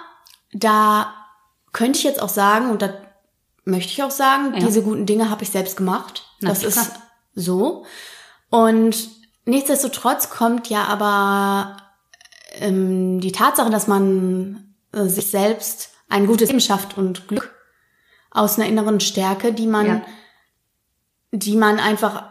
da 0.52 1.14
könnte 1.72 1.98
ich 1.98 2.04
jetzt 2.04 2.20
auch 2.20 2.28
sagen 2.28 2.70
und 2.70 2.82
da 2.82 2.94
möchte 3.64 3.92
ich 3.92 4.02
auch 4.02 4.10
sagen, 4.10 4.54
ja. 4.54 4.66
diese 4.66 4.82
guten 4.82 5.06
Dinge 5.06 5.30
habe 5.30 5.42
ich 5.44 5.50
selbst 5.50 5.76
gemacht. 5.76 6.24
Na, 6.40 6.50
das 6.50 6.60
klar. 6.60 6.70
ist 6.70 6.90
so. 7.34 7.86
Und 8.50 9.08
nichtsdestotrotz 9.44 10.30
kommt 10.30 10.68
ja 10.68 10.84
aber 10.84 11.76
ähm, 12.54 13.20
die 13.20 13.32
Tatsache, 13.32 13.70
dass 13.70 13.86
man 13.86 14.74
äh, 14.92 15.04
sich 15.04 15.30
selbst 15.30 15.90
ein 16.08 16.26
gutes 16.26 16.48
Leben 16.48 16.60
schafft 16.60 16.98
und 16.98 17.28
Glück 17.28 17.54
aus 18.30 18.58
einer 18.58 18.68
inneren 18.68 19.00
Stärke, 19.00 19.52
die 19.52 19.66
man, 19.66 19.86
ja. 19.86 20.02
die 21.32 21.56
man 21.56 21.78
einfach, 21.78 22.24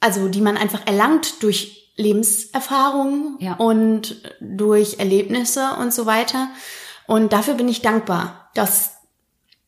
also 0.00 0.28
die 0.28 0.40
man 0.40 0.56
einfach 0.56 0.86
erlangt 0.86 1.42
durch 1.42 1.85
Lebenserfahrung 1.96 3.36
ja. 3.40 3.54
und 3.54 4.16
durch 4.40 4.98
Erlebnisse 4.98 5.70
und 5.80 5.92
so 5.92 6.06
weiter. 6.06 6.48
Und 7.06 7.32
dafür 7.32 7.54
bin 7.54 7.68
ich 7.68 7.82
dankbar, 7.82 8.50
dass 8.54 8.96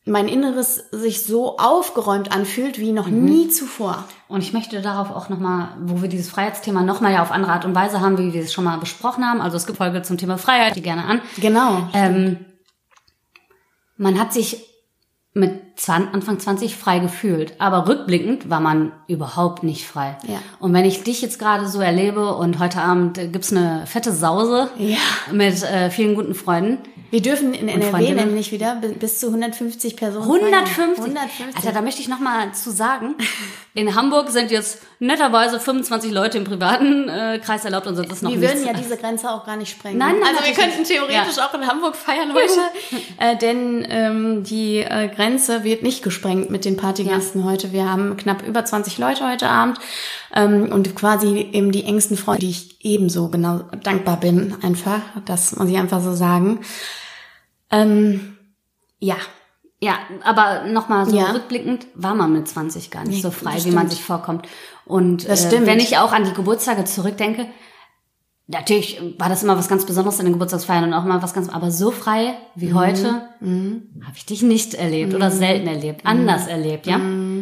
mein 0.05 0.27
Inneres 0.27 0.75
sich 0.91 1.23
so 1.23 1.57
aufgeräumt 1.57 2.31
anfühlt 2.31 2.79
wie 2.79 2.91
noch 2.91 3.07
mhm. 3.07 3.25
nie 3.25 3.47
zuvor. 3.49 4.05
Und 4.27 4.41
ich 4.41 4.53
möchte 4.53 4.81
darauf 4.81 5.11
auch 5.11 5.29
nochmal, 5.29 5.69
wo 5.81 6.01
wir 6.01 6.09
dieses 6.09 6.29
Freiheitsthema 6.29 6.81
nochmal 6.81 7.13
ja 7.13 7.21
auf 7.21 7.31
andere 7.31 7.51
Art 7.51 7.65
und 7.65 7.75
Weise 7.75 8.01
haben, 8.01 8.17
wie 8.17 8.33
wir 8.33 8.41
es 8.41 8.53
schon 8.53 8.63
mal 8.63 8.77
besprochen 8.77 9.25
haben. 9.25 9.41
Also 9.41 9.57
es 9.57 9.65
gibt 9.65 9.77
Folge 9.77 10.01
zum 10.01 10.17
Thema 10.17 10.37
Freiheit, 10.37 10.75
die 10.75 10.81
gerne 10.81 11.05
an. 11.05 11.21
Genau. 11.37 11.87
Ähm, 11.93 12.45
man 13.97 14.19
hat 14.19 14.33
sich 14.33 14.65
mit 15.33 15.68
20, 15.68 15.68
Anfang 15.87 16.39
20 16.39 16.75
frei 16.75 16.99
gefühlt. 16.99 17.53
Aber 17.59 17.87
rückblickend 17.87 18.49
war 18.49 18.59
man 18.59 18.91
überhaupt 19.07 19.63
nicht 19.63 19.87
frei. 19.87 20.17
Ja. 20.27 20.39
Und 20.59 20.73
wenn 20.73 20.85
ich 20.85 21.03
dich 21.03 21.21
jetzt 21.21 21.39
gerade 21.39 21.67
so 21.67 21.79
erlebe 21.79 22.35
und 22.35 22.59
heute 22.59 22.81
Abend 22.81 23.15
gibt's 23.31 23.51
eine 23.51 23.83
fette 23.85 24.11
Sause 24.11 24.69
ja. 24.77 24.97
mit 25.31 25.63
äh, 25.63 25.89
vielen 25.89 26.15
guten 26.15 26.35
Freunden. 26.35 26.79
Wir 27.11 27.21
dürfen 27.21 27.53
in 27.53 27.67
NRW 27.67 28.13
nämlich 28.13 28.51
wieder 28.51 28.75
bis 28.75 29.19
zu 29.19 29.27
150 29.27 29.95
Personen. 29.95 30.25
150? 30.25 31.05
150. 31.05 31.55
Alter, 31.55 31.71
da 31.71 31.81
möchte 31.81 32.01
ich 32.01 32.07
noch 32.07 32.19
mal 32.19 32.53
zu 32.53 32.71
sagen. 32.71 33.15
In 33.73 33.95
Hamburg 33.95 34.29
sind 34.29 34.51
jetzt 34.51 34.81
netterweise 34.99 35.59
25 35.59 36.11
Leute 36.11 36.37
im 36.37 36.43
privaten 36.43 37.07
äh, 37.07 37.39
Kreis 37.43 37.65
erlaubt 37.65 37.87
und 37.87 37.95
sonst 37.95 38.11
ist 38.11 38.23
noch 38.23 38.31
Wir 38.31 38.37
nichts. 38.37 38.55
würden 38.55 38.67
ja 38.67 38.73
diese 38.73 38.97
Grenze 38.97 39.29
auch 39.29 39.45
gar 39.45 39.55
nicht 39.55 39.71
sprengen. 39.71 39.97
Nein, 39.97 40.15
nein 40.19 40.35
Also 40.35 40.45
wir 40.45 40.53
könnten 40.53 40.83
theoretisch 40.83 41.37
ja. 41.37 41.47
auch 41.47 41.53
in 41.53 41.65
Hamburg 41.65 41.95
feiern 41.95 42.33
heute. 42.33 42.59
äh, 43.19 43.37
denn 43.37 43.85
ähm, 43.89 44.43
die 44.43 44.79
äh, 44.79 45.07
Grenze 45.07 45.63
wird 45.63 45.83
nicht 45.83 46.03
gesprengt 46.03 46.49
mit 46.49 46.65
den 46.65 46.77
Partygästen 46.77 47.41
ja. 47.41 47.47
heute. 47.47 47.71
Wir 47.71 47.89
haben 47.89 48.17
knapp 48.17 48.45
über 48.45 48.65
20 48.65 48.97
Leute 48.97 49.29
heute 49.29 49.47
Abend 49.47 49.79
ähm, 50.35 50.71
und 50.71 50.95
quasi 50.95 51.49
eben 51.53 51.71
die 51.71 51.85
engsten 51.85 52.17
Freunde, 52.17 52.41
die 52.41 52.51
ich 52.51 52.78
ebenso 52.79 53.29
genau 53.29 53.61
dankbar 53.83 54.19
bin, 54.19 54.55
einfach. 54.61 55.01
Das 55.25 55.55
muss 55.55 55.69
ich 55.69 55.77
einfach 55.77 56.01
so 56.01 56.13
sagen. 56.13 56.61
Ähm, 57.71 58.37
ja, 58.99 59.17
ja, 59.81 59.97
aber 60.23 60.65
nochmal 60.65 61.09
so 61.09 61.15
ja. 61.15 61.31
rückblickend 61.31 61.87
war 61.95 62.13
man 62.13 62.33
mit 62.33 62.47
20 62.47 62.91
gar 62.91 63.05
nicht 63.05 63.15
nee, 63.15 63.21
so 63.21 63.31
frei, 63.31 63.63
wie 63.63 63.71
man 63.71 63.89
sich 63.89 64.03
vorkommt. 64.03 64.47
Und 64.85 65.27
äh, 65.27 65.65
wenn 65.65 65.79
ich 65.79 65.97
auch 65.97 66.11
an 66.11 66.25
die 66.25 66.33
Geburtstage 66.33 66.83
zurückdenke, 66.83 67.45
natürlich 68.47 68.99
war 69.17 69.29
das 69.29 69.41
immer 69.43 69.57
was 69.57 69.69
ganz 69.69 69.85
Besonderes 69.85 70.19
in 70.19 70.25
den 70.25 70.33
Geburtstagsfeiern 70.33 70.83
und 70.83 70.93
auch 70.93 71.05
mal 71.05 71.21
was 71.21 71.33
ganz, 71.33 71.47
aber 71.47 71.71
so 71.71 71.91
frei 71.91 72.33
wie 72.55 72.69
mhm. 72.69 72.75
heute 72.75 73.21
mhm. 73.39 73.83
habe 74.03 74.17
ich 74.17 74.25
dich 74.25 74.41
nicht 74.41 74.73
erlebt 74.73 75.11
mhm. 75.11 75.17
oder 75.17 75.31
selten 75.31 75.67
erlebt, 75.67 76.05
anders 76.05 76.45
mhm. 76.45 76.49
erlebt, 76.49 76.85
ja. 76.85 76.97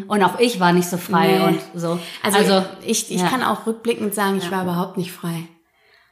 Und 0.07 0.23
auch 0.23 0.39
ich 0.39 0.59
war 0.59 0.73
nicht 0.73 0.89
so 0.89 0.97
frei 0.97 1.37
nee. 1.37 1.43
und 1.43 1.59
so. 1.75 1.99
Also, 2.23 2.37
also 2.37 2.65
ich, 2.85 3.11
ich 3.11 3.21
ja. 3.21 3.27
kann 3.27 3.43
auch 3.43 3.65
rückblickend 3.65 4.13
sagen, 4.13 4.37
ich 4.37 4.45
ja. 4.45 4.51
war 4.51 4.63
überhaupt 4.63 4.97
nicht 4.97 5.11
frei. 5.11 5.47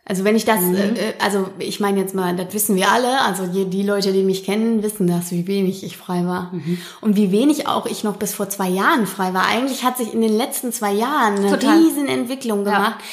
Also 0.07 0.23
wenn 0.23 0.35
ich 0.35 0.45
das, 0.45 0.61
mhm. 0.61 0.75
äh, 0.75 0.87
äh 0.89 1.13
also 1.19 1.49
ich 1.57 1.79
meine 1.79 1.99
jetzt 1.99 2.13
mal, 2.13 2.35
das 2.35 2.53
wissen 2.53 2.75
wir 2.75 2.91
alle, 2.91 3.21
also 3.21 3.47
die, 3.47 3.65
die, 3.65 3.81
Leute, 3.81 4.13
die 4.13 4.21
mich 4.21 4.43
kennen, 4.43 4.83
wissen 4.83 5.07
das, 5.07 5.31
wie 5.31 5.47
wenig 5.47 5.83
ich 5.83 5.97
frei 5.97 6.25
war. 6.25 6.53
Mhm. 6.53 6.77
Und 7.01 7.15
wie 7.15 7.31
wenig 7.31 7.67
auch 7.67 7.87
ich 7.87 8.03
noch 8.03 8.17
bis 8.17 8.35
vor 8.35 8.47
zwei 8.47 8.69
Jahren 8.69 9.07
frei 9.07 9.33
war. 9.33 9.47
Eigentlich 9.47 9.83
hat 9.83 9.97
sich 9.97 10.13
in 10.13 10.21
den 10.21 10.37
letzten 10.37 10.71
zwei 10.71 10.91
Jahren 10.91 11.37
eine 11.37 11.49
Total. 11.49 11.79
riesen 11.79 12.07
Entwicklung 12.07 12.63
gemacht. 12.63 12.97
Ja. 12.99 13.05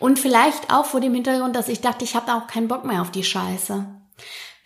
Und 0.00 0.18
vielleicht 0.18 0.72
auch 0.72 0.86
vor 0.86 1.00
dem 1.00 1.14
Hintergrund, 1.14 1.54
dass 1.54 1.68
ich 1.68 1.82
dachte, 1.82 2.04
ich 2.04 2.16
habe 2.16 2.26
da 2.26 2.38
auch 2.38 2.46
keinen 2.48 2.66
Bock 2.68 2.84
mehr 2.84 3.02
auf 3.02 3.12
die 3.12 3.22
Scheiße. 3.22 3.86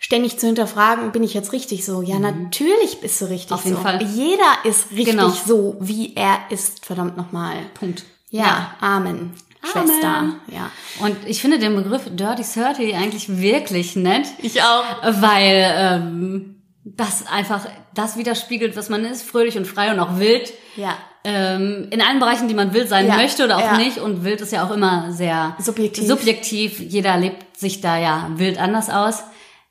Ständig 0.05 0.37
zu 0.37 0.45
hinterfragen, 0.45 1.11
bin 1.11 1.23
ich 1.23 1.33
jetzt 1.33 1.51
richtig 1.51 1.83
so? 1.83 2.03
Ja, 2.03 2.17
mhm. 2.17 2.43
natürlich 2.43 3.01
bist 3.01 3.19
du 3.21 3.25
richtig 3.25 3.51
auf 3.51 3.65
jeden 3.65 3.77
so. 3.77 3.81
Fall. 3.81 4.03
Jeder 4.03 4.53
ist 4.63 4.91
richtig 4.91 5.07
genau. 5.07 5.29
so, 5.29 5.77
wie 5.79 6.13
er 6.15 6.37
ist, 6.51 6.85
verdammt 6.85 7.17
nochmal. 7.17 7.55
Punkt. 7.73 8.03
Ja, 8.29 8.43
ja. 8.43 8.75
Amen. 8.81 9.33
Schwester. 9.63 10.35
Ja. 10.53 10.69
Und 10.99 11.17
ich 11.25 11.41
finde 11.41 11.57
den 11.57 11.75
Begriff 11.75 12.03
Dirty 12.05 12.43
Thirty 12.43 12.93
eigentlich 12.93 13.39
wirklich 13.41 13.95
nett. 13.95 14.27
Ich 14.43 14.61
auch. 14.61 14.83
Weil 15.01 15.73
ähm, 15.75 16.61
das 16.83 17.25
einfach 17.25 17.65
das 17.95 18.15
widerspiegelt, 18.15 18.77
was 18.77 18.89
man 18.89 19.05
ist, 19.05 19.23
fröhlich 19.23 19.57
und 19.57 19.65
frei 19.65 19.91
und 19.91 19.99
auch 19.99 20.19
wild. 20.19 20.53
Ja. 20.75 20.99
Ähm, 21.23 21.87
in 21.89 21.99
allen 22.03 22.19
Bereichen, 22.19 22.47
die 22.47 22.53
man 22.53 22.75
wild 22.75 22.89
sein 22.89 23.07
ja. 23.07 23.15
möchte 23.15 23.43
oder 23.43 23.57
auch 23.57 23.61
ja. 23.61 23.77
nicht. 23.77 23.97
Und 23.97 24.23
wild 24.23 24.41
ist 24.41 24.51
ja 24.51 24.67
auch 24.67 24.71
immer 24.71 25.11
sehr 25.13 25.55
subjektiv. 25.57 26.07
subjektiv. 26.07 26.79
Jeder 26.79 27.17
lebt 27.17 27.57
sich 27.57 27.81
da 27.81 27.97
ja 27.97 28.29
wild 28.35 28.59
anders 28.59 28.91
aus. 28.91 29.23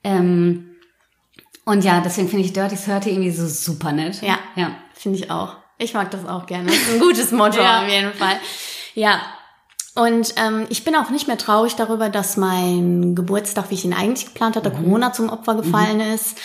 Ähm, 0.05 0.71
und 1.65 1.83
ja, 1.85 2.01
deswegen 2.01 2.29
finde 2.29 2.45
ich 2.45 2.53
Dirty 2.53 2.77
30 2.77 3.13
irgendwie 3.13 3.31
so 3.31 3.47
super 3.47 3.93
nett. 3.93 4.21
Ja. 4.23 4.39
Ja. 4.55 4.73
Finde 4.95 5.19
ich 5.19 5.31
auch. 5.31 5.57
Ich 5.79 5.95
mag 5.95 6.11
das 6.11 6.27
auch 6.27 6.47
gerne. 6.47 6.67
Das 6.67 6.77
ist 6.77 6.93
ein 6.95 7.01
gutes 7.01 7.33
Motto 7.33 7.59
Ja. 7.63 7.83
auf 7.83 7.89
jeden 7.89 8.13
Fall. 8.13 8.37
Ja. 8.95 9.21
Und 9.97 10.35
ähm, 10.37 10.67
ich 10.71 10.85
bin 10.85 10.95
auch 10.97 11.11
nicht 11.11 11.27
mehr 11.29 11.39
traurig 11.39 11.77
darüber, 11.77 12.09
dass 12.09 12.37
mein 12.37 13.15
Geburtstag, 13.15 13.71
wie 13.71 13.75
ich 13.75 13.85
ihn 13.85 13.95
eigentlich 13.95 14.27
geplant 14.27 14.57
hatte, 14.57 14.71
Corona 14.71 15.13
zum 15.13 15.29
Opfer 15.31 15.55
gefallen 15.55 16.01
ist, 16.01 16.37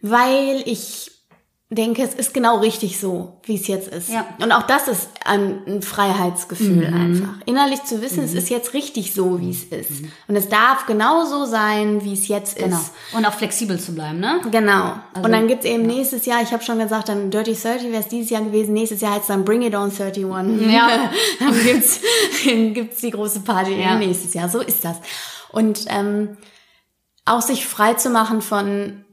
weil 0.00 0.62
ich 0.64 1.10
denke, 1.70 2.02
es 2.02 2.14
ist 2.14 2.32
genau 2.34 2.58
richtig 2.58 3.00
so, 3.00 3.40
wie 3.44 3.56
es 3.56 3.66
jetzt 3.66 3.88
ist. 3.88 4.08
Ja. 4.10 4.26
Und 4.40 4.52
auch 4.52 4.62
das 4.62 4.86
ist 4.86 5.08
ein, 5.24 5.62
ein 5.66 5.82
Freiheitsgefühl 5.82 6.86
einfach. 6.86 7.34
Innerlich 7.46 7.82
zu 7.84 8.00
wissen, 8.00 8.22
es 8.22 8.34
ist 8.34 8.48
jetzt 8.50 8.74
richtig 8.74 9.12
so, 9.14 9.40
wie 9.40 9.50
es 9.50 9.64
ist. 9.64 10.04
Und 10.28 10.36
es 10.36 10.48
darf 10.48 10.86
genau 10.86 11.24
so 11.24 11.46
sein, 11.46 12.04
wie 12.04 12.12
es 12.12 12.28
jetzt 12.28 12.56
Genau. 12.58 12.76
ist. 12.76 12.92
Und 13.12 13.24
auch 13.26 13.32
flexibel 13.32 13.80
zu 13.80 13.92
bleiben, 13.94 14.20
ne? 14.20 14.40
Genau. 14.52 14.92
Also, 15.14 15.24
und 15.24 15.32
dann 15.32 15.48
gibt's 15.48 15.64
eben 15.64 15.84
nächstes 15.84 16.26
Jahr, 16.26 16.42
ich 16.42 16.52
habe 16.52 16.62
schon 16.62 16.78
gesagt, 16.78 17.08
dann 17.08 17.30
Dirty 17.30 17.54
30 17.54 17.90
wäre 17.90 18.02
es 18.02 18.08
dieses 18.08 18.30
Jahr 18.30 18.42
gewesen, 18.42 18.74
nächstes 18.74 19.00
Jahr 19.00 19.14
heißt 19.14 19.30
dann 19.30 19.44
Bring 19.44 19.62
It 19.62 19.74
On 19.74 19.90
31. 19.90 20.70
Ja. 20.70 21.10
dann 21.40 21.64
gibt's, 21.64 22.00
dann 22.46 22.74
gibt's 22.74 23.00
die 23.00 23.10
große 23.10 23.40
Party 23.40 23.80
Ja. 23.80 23.96
nächstes 23.96 24.34
Jahr. 24.34 24.48
So 24.48 24.60
ist 24.60 24.84
das. 24.84 24.98
Und 25.50 25.86
ähm, 25.88 26.36
auch 27.24 27.40
sich 27.40 27.66
frei 27.66 27.94
zu 27.94 28.10
machen 28.10 28.42
von 28.42 29.03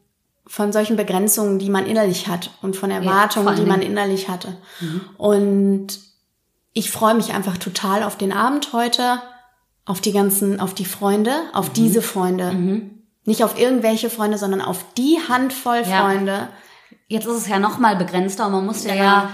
von 0.51 0.73
solchen 0.73 0.97
Begrenzungen, 0.97 1.59
die 1.59 1.69
man 1.69 1.85
innerlich 1.85 2.27
hat 2.27 2.49
und 2.61 2.75
von 2.75 2.91
Erwartungen, 2.91 3.47
allen 3.47 3.57
die 3.57 3.65
man 3.65 3.81
innerlich 3.81 4.27
hatte. 4.27 4.57
Und 5.17 5.87
ich 6.73 6.91
freue 6.91 7.13
mich 7.15 7.33
einfach 7.33 7.57
total 7.57 8.03
auf 8.03 8.17
den 8.17 8.33
Abend 8.33 8.73
heute, 8.73 9.21
auf 9.85 10.01
die 10.01 10.11
ganzen, 10.11 10.59
auf 10.59 10.73
die 10.73 10.83
Freunde, 10.85 11.31
auf 11.53 11.69
Mhm. 11.69 11.73
diese 11.73 12.01
Freunde. 12.01 12.51
Nicht 13.23 13.43
auf 13.43 13.57
irgendwelche 13.57 14.09
Freunde, 14.09 14.37
sondern 14.37 14.61
auf 14.61 14.83
die 14.97 15.19
Handvoll 15.29 15.83
Ja. 15.87 16.01
Freunde. 16.03 16.49
Jetzt 17.07 17.27
ist 17.27 17.37
es 17.37 17.47
ja 17.47 17.59
noch 17.59 17.77
mal 17.77 17.95
begrenzter 17.95 18.45
und 18.47 18.51
man 18.51 18.65
musste 18.65 18.89
Genau. 18.89 19.01
ja, 19.03 19.29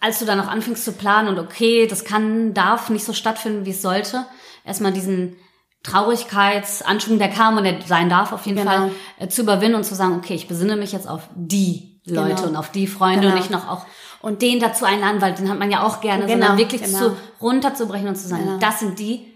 als 0.00 0.18
du 0.18 0.24
dann 0.24 0.38
noch 0.38 0.48
anfingst 0.48 0.84
zu 0.84 0.92
planen 0.92 1.28
und 1.28 1.38
okay, 1.38 1.86
das 1.86 2.04
kann, 2.04 2.54
darf 2.54 2.90
nicht 2.90 3.04
so 3.04 3.12
stattfinden, 3.12 3.66
wie 3.66 3.70
es 3.70 3.82
sollte, 3.82 4.26
erstmal 4.64 4.92
diesen 4.92 5.36
Traurigkeitsanschwung, 5.84 7.18
der 7.18 7.28
kam 7.28 7.56
und 7.56 7.64
der 7.64 7.80
sein 7.86 8.08
darf 8.10 8.32
auf 8.32 8.44
jeden 8.46 8.58
Genau. 8.58 8.70
Fall, 8.70 8.90
äh, 9.18 9.28
zu 9.28 9.42
überwinden 9.42 9.76
und 9.76 9.84
zu 9.84 9.94
sagen, 9.94 10.16
okay, 10.16 10.34
ich 10.34 10.48
besinne 10.48 10.76
mich 10.76 10.92
jetzt 10.92 11.08
auf 11.08 11.28
die 11.34 12.00
Leute 12.06 12.34
Genau. 12.36 12.48
und 12.48 12.56
auf 12.56 12.70
die 12.70 12.86
Freunde 12.86 13.20
Genau. 13.20 13.32
und 13.34 13.38
nicht 13.38 13.50
noch 13.50 13.68
auch 13.68 13.86
und 14.20 14.40
den 14.42 14.58
dazu 14.58 14.86
einladen, 14.86 15.20
weil 15.20 15.34
den 15.34 15.50
hat 15.50 15.58
man 15.58 15.70
ja 15.70 15.82
auch 15.82 16.00
gerne, 16.00 16.24
Genau, 16.26 16.32
sondern 16.32 16.58
wirklich 16.58 16.82
genau. 16.82 16.98
zu 16.98 17.16
runterzubrechen 17.42 18.08
und 18.08 18.16
zu 18.16 18.26
sagen, 18.26 18.44
Genau. 18.44 18.58
das 18.58 18.80
sind 18.80 18.98
die, 18.98 19.30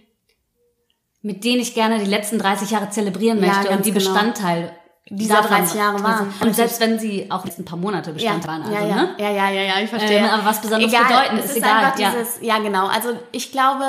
mit 1.20 1.44
denen 1.44 1.60
ich 1.60 1.74
gerne 1.74 1.98
die 1.98 2.06
letzten 2.10 2.38
30 2.38 2.70
Jahre 2.70 2.88
zelebrieren 2.90 3.38
Ja, 3.40 3.46
möchte 3.46 3.64
ganz 3.64 3.76
und 3.76 3.86
die 3.86 3.92
genau. 3.92 4.10
Bestandteil 4.12 4.72
Dieser 5.10 5.36
davon 5.36 5.56
30 5.58 5.78
Jahre 5.78 6.02
waren. 6.02 6.32
Und 6.40 6.54
selbst 6.54 6.80
wenn 6.80 6.98
sie 6.98 7.30
auch 7.30 7.44
jetzt 7.44 7.58
ein 7.58 7.64
paar 7.64 7.78
Monate 7.78 8.12
Bestand 8.12 8.46
waren, 8.46 8.62
also, 8.62 8.74
ja, 8.74 8.86
ja, 8.86 8.94
ne? 8.94 9.08
ja, 9.18 9.30
ja, 9.30 9.50
ja, 9.50 9.62
ja, 9.62 9.74
ich 9.82 9.88
verstehe. 9.90 10.18
Ähm, 10.18 10.24
aber 10.26 10.44
was 10.44 10.60
Besonderes 10.60 10.92
egal, 10.92 11.04
bedeuten, 11.06 11.38
ist 11.38 11.44
ist 11.46 11.56
egal, 11.56 11.84
Einfach 11.84 11.98
ja. 11.98 12.10
dieses, 12.10 12.38
ja, 12.42 12.58
genau. 12.58 12.86
Also 12.88 13.10
ich 13.32 13.50
glaube, 13.50 13.84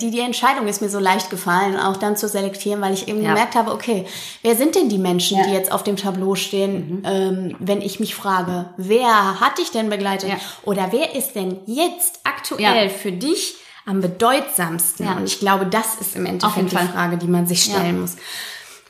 die, 0.00 0.10
die 0.10 0.20
Entscheidung 0.20 0.66
ist 0.66 0.80
mir 0.82 0.88
so 0.88 0.98
leicht 0.98 1.30
gefallen, 1.30 1.78
auch 1.78 1.96
dann 1.98 2.16
zu 2.16 2.28
selektieren, 2.28 2.80
weil 2.80 2.94
ich 2.94 3.08
eben 3.08 3.22
Ja. 3.22 3.28
gemerkt 3.30 3.54
habe, 3.54 3.70
okay, 3.72 4.06
wer 4.42 4.56
sind 4.56 4.74
denn 4.74 4.88
die 4.88 4.98
Menschen, 4.98 5.36
Ja. 5.38 5.44
Mhm. 5.44 5.48
die 5.50 5.54
jetzt 5.54 5.70
auf 5.70 5.82
dem 5.84 5.96
Tableau 5.96 6.34
stehen, 6.34 7.02
ähm, 7.06 7.54
wenn 7.58 7.80
ich 7.82 8.00
mich 8.00 8.14
frage, 8.14 8.66
wer 8.76 9.40
hat 9.40 9.58
dich 9.58 9.70
denn 9.70 9.90
begleitet? 9.90 10.30
Ja. 10.30 10.36
Oder 10.64 10.88
wer 10.90 11.14
ist 11.14 11.34
denn 11.34 11.58
jetzt 11.66 12.20
aktuell 12.24 12.86
Ja. 12.86 12.88
für 12.88 13.12
dich 13.12 13.54
am 13.86 14.00
bedeutsamsten? 14.00 15.06
Ja. 15.06 15.12
Und 15.16 15.24
ich 15.24 15.38
glaube, 15.40 15.66
das 15.66 15.94
ist 16.00 16.16
im 16.16 16.26
Endeffekt 16.26 16.72
die. 16.72 16.76
Frage, 16.76 17.16
die 17.18 17.28
man 17.28 17.46
sich 17.46 17.62
stellen 17.64 17.94
Ja. 17.96 18.00
muss. 18.00 18.16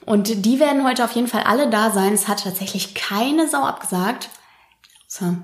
Und 0.08 0.46
die 0.46 0.58
werden 0.58 0.84
heute 0.86 1.04
auf 1.04 1.12
jeden 1.12 1.28
Fall 1.28 1.42
alle 1.42 1.68
da 1.68 1.90
sein. 1.90 2.14
Es 2.14 2.28
hat 2.28 2.42
tatsächlich 2.44 2.94
keine 2.94 3.46
Sau 3.48 3.62
abgesagt. 3.62 4.30
So. 5.06 5.36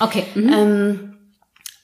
Okay. 0.00 0.26
Mhm. 0.34 0.52
Ähm, 0.52 1.08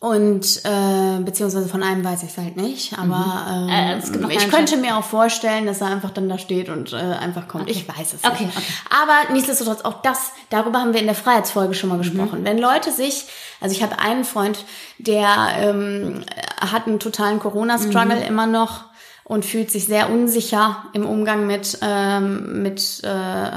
und 0.01 0.61
äh, 0.65 1.19
beziehungsweise 1.25 1.69
von 1.69 1.83
einem 1.83 2.05
weiß 2.05 2.23
ich 2.23 2.31
es 2.31 2.39
halt 2.39 2.57
nicht, 2.57 2.97
aber 2.97 3.47
ähm, 3.51 3.69
Äh, 3.69 4.19
noch 4.19 4.31
ich 4.31 4.49
könnte 4.49 4.77
mir 4.77 4.97
auch 4.97 5.03
vorstellen, 5.03 5.67
dass 5.67 5.81
er 5.81 5.89
einfach 5.89 6.11
dann 6.11 6.29
da 6.29 6.39
steht 6.39 6.69
und 6.69 6.93
äh, 6.93 6.97
einfach 6.97 7.49
kommt. 7.49 7.69
Ich 7.69 7.89
weiß 7.89 8.15
es 8.15 8.23
Okay, 8.25 8.47
nicht. 8.47 8.57
okay. 8.57 8.67
Aber 9.03 9.33
nichtsdestotrotz 9.33 9.81
auch 9.85 10.01
das, 10.03 10.31
darüber 10.51 10.79
haben 10.81 10.93
wir 10.93 11.01
in 11.01 11.07
der 11.07 11.17
Freiheitsfolge 11.17 11.75
schon 11.75 11.89
mal 11.89 11.97
Mhm. 11.97 12.03
gesprochen. 12.03 12.45
Wenn 12.45 12.59
Leute 12.59 12.93
sich, 12.93 13.25
also 13.61 13.75
ich 13.75 13.83
habe 13.83 13.99
einen 13.99 14.25
Freund, 14.25 14.65
der 14.99 15.29
ähm, 15.59 16.25
hat 16.61 16.87
einen 16.87 17.01
totalen 17.01 17.41
Corona-Struggle 17.41 18.17
Mhm. 18.21 18.23
immer 18.23 18.47
noch 18.47 18.85
und 19.29 19.45
fühlt 19.45 19.71
sich 19.71 19.85
sehr 19.85 20.11
unsicher 20.11 20.85
im 20.95 21.07
Umgang 21.07 21.47
mit 21.47 21.79
ähm, 21.83 22.63
mit 22.63 23.05
äh, 23.05 23.51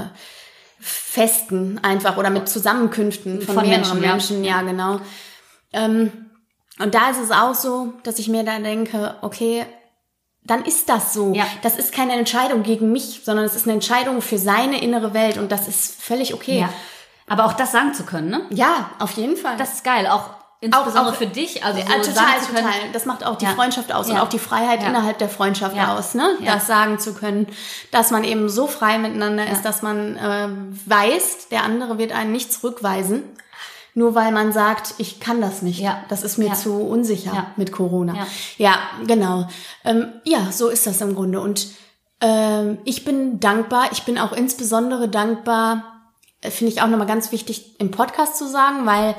Festen 0.80 1.80
einfach 1.84 2.18
oder 2.18 2.30
mit 2.30 2.50
Zusammenkünften 2.50 3.42
von, 3.42 3.56
Von 3.56 3.68
mehreren 3.68 4.00
Menschen, 4.00 4.44
ja. 4.44 4.58
Ja, 4.58 4.62
genau. 4.62 5.00
Ähm, 5.74 6.12
und 6.80 6.96
da 6.96 7.10
ist 7.10 7.20
es 7.20 7.32
auch 7.32 7.54
so, 7.54 7.94
dass 8.04 8.20
ich 8.20 8.28
mir 8.28 8.44
da 8.44 8.60
denke, 8.60 9.16
okay, 9.22 9.66
dann 10.44 10.66
ist 10.66 10.90
das 10.90 11.14
so. 11.14 11.34
Ja. 11.34 11.46
Das 11.62 11.78
ist 11.78 11.94
keine 11.94 12.14
Entscheidung 12.14 12.64
gegen 12.64 12.92
mich, 12.92 13.22
sondern 13.24 13.46
es 13.46 13.56
ist 13.56 13.66
eine 13.66 13.74
Entscheidung 13.74 14.22
für 14.22 14.40
seine 14.40 14.82
innere 14.82 15.14
Welt 15.14 15.38
und 15.38 15.52
das 15.52 15.68
ist 15.68 16.02
völlig 16.02 16.34
okay. 16.34 16.62
Ja. 16.62 16.74
Aber 17.28 17.46
auch 17.46 17.54
das 17.54 17.72
sagen 17.72 17.94
zu 17.94 18.04
können, 18.04 18.30
ne? 18.30 18.42
Ja, 18.50 18.90
auf 19.00 19.12
jeden 19.12 19.38
Fall. 19.38 19.56
Das 19.58 19.74
ist 19.74 19.84
geil. 19.84 20.08
Auch 20.08 20.32
insbesondere 20.62 21.10
auch- 21.14 21.16
für 21.18 21.28
dich. 21.28 21.64
Also 21.66 21.80
so 21.82 21.86
total, 22.12 22.40
total. 22.48 22.72
Das 22.94 23.06
macht 23.06 23.26
auch 23.26 23.36
die 23.38 23.46
Ja. 23.46 23.52
Freundschaft 23.52 23.92
aus 23.94 24.08
und 24.10 24.16
Ja. 24.16 24.24
auch 24.24 24.30
die 24.30 24.40
Freiheit 24.40 24.82
Ja. 24.82 24.88
innerhalb 24.90 25.18
der 25.18 25.28
Freundschaft 25.30 25.76
aus, 25.78 26.14
ne? 26.14 26.30
Das 26.46 26.68
sagen 26.68 26.98
zu 27.00 27.14
können, 27.14 27.48
dass 27.92 28.12
man 28.12 28.24
eben 28.24 28.48
so 28.48 28.68
frei 28.68 28.98
miteinander 28.98 29.50
ist, 29.52 29.64
dass 29.64 29.82
man 29.82 30.16
äh, 30.18 30.48
weiß, 30.86 31.50
der 31.50 31.64
andere 31.64 31.98
wird 31.98 32.12
einen 32.14 32.32
nicht 32.32 32.54
zurückweisen, 32.54 33.24
nur 33.94 34.16
weil 34.16 34.32
man 34.32 34.54
sagt, 34.54 34.94
ich 35.00 35.20
kann 35.20 35.42
das 35.42 35.62
nicht. 35.62 35.80
Ja. 35.80 36.04
Das 36.10 36.24
ist 36.24 36.38
mir 36.38 36.54
zu 36.54 36.74
unsicher 36.76 37.48
mit 37.58 37.72
Corona. 37.74 38.14
Ja. 38.16 38.28
Ja, 38.58 38.74
genau. 39.06 39.48
Ähm, 39.84 40.14
ja, 40.24 40.52
so 40.52 40.70
ist 40.70 40.88
das 40.88 41.02
im 41.02 41.16
Grunde. 41.16 41.42
Und 41.42 41.68
ähm, 42.22 42.78
ich 42.86 43.04
bin 43.04 43.40
dankbar. 43.40 43.90
Ich 43.92 44.04
bin 44.04 44.20
auch 44.20 44.32
insbesondere 44.32 45.10
dankbar, 45.10 45.84
äh, 46.42 46.52
finde 46.52 46.72
ich 46.72 46.82
auch 46.84 46.88
nochmal 46.88 47.08
ganz 47.08 47.32
wichtig 47.32 47.80
im 47.80 47.90
Podcast 47.92 48.38
zu 48.38 48.48
sagen, 48.48 48.86
weil 48.86 49.16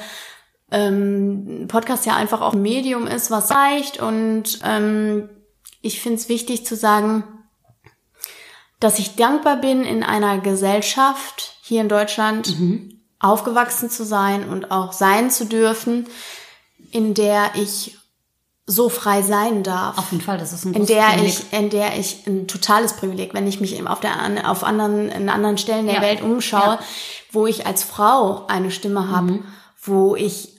ähm, 0.73 1.67
Podcast 1.69 2.05
ja 2.07 2.17
einfach 2.17 2.41
auch 2.41 2.55
ein 2.55 2.63
Medium 2.63 3.07
ist, 3.07 3.31
was 3.31 3.51
reicht. 3.51 4.01
Und 4.01 4.59
ähm, 4.65 5.29
ich 5.83 6.01
finde 6.01 6.19
es 6.19 6.29
wichtig 6.29 6.67
zu 6.67 6.75
sagen, 6.77 7.25
dass 8.81 8.99
ich 8.99 9.15
dankbar 9.15 9.57
bin, 9.57 9.85
in 9.85 10.03
einer 10.03 10.39
Gesellschaft 10.39 11.55
hier 11.63 11.81
in 11.83 11.89
Deutschland 11.89 12.57
aufgewachsen 13.21 13.91
zu 13.91 14.05
sein 14.05 14.49
und 14.49 14.71
auch 14.73 14.93
sein 14.93 15.31
zu 15.31 15.45
dürfen, 15.47 16.07
in 16.91 17.15
der 17.15 17.53
ich 17.55 17.97
so 18.67 18.89
frei 18.89 19.23
sein 19.23 19.63
darf 19.65 19.99
Auf 19.99 20.13
jeden 20.13 20.23
Fall, 20.25 20.39
das 20.39 20.53
ist 20.53 20.65
ein 20.65 20.73
in 20.75 20.87
der 20.87 21.03
Privileg. 21.03 21.29
ich, 21.29 21.53
in 21.59 21.71
der 21.71 21.99
ich 21.99 22.27
ein 22.27 22.47
totales 22.49 22.95
Privileg, 22.95 23.35
wenn 23.35 23.47
ich 23.47 23.61
mich 23.61 23.77
eben 23.77 23.87
auf 23.89 24.01
der 24.01 24.13
auf 24.49 24.63
anderen 24.65 25.09
in 25.11 25.29
anderen 25.29 25.59
Stellen 25.59 25.87
der 25.87 25.97
Ja. 25.97 26.01
Welt 26.03 26.23
umschaue, 26.23 26.75
Ja. 26.75 26.79
wo 27.33 27.47
ich 27.47 27.67
als 27.67 27.83
Frau 27.85 28.47
eine 28.47 28.71
Stimme 28.71 29.11
habe, 29.11 29.41
wo 29.83 30.15
ich 30.17 30.55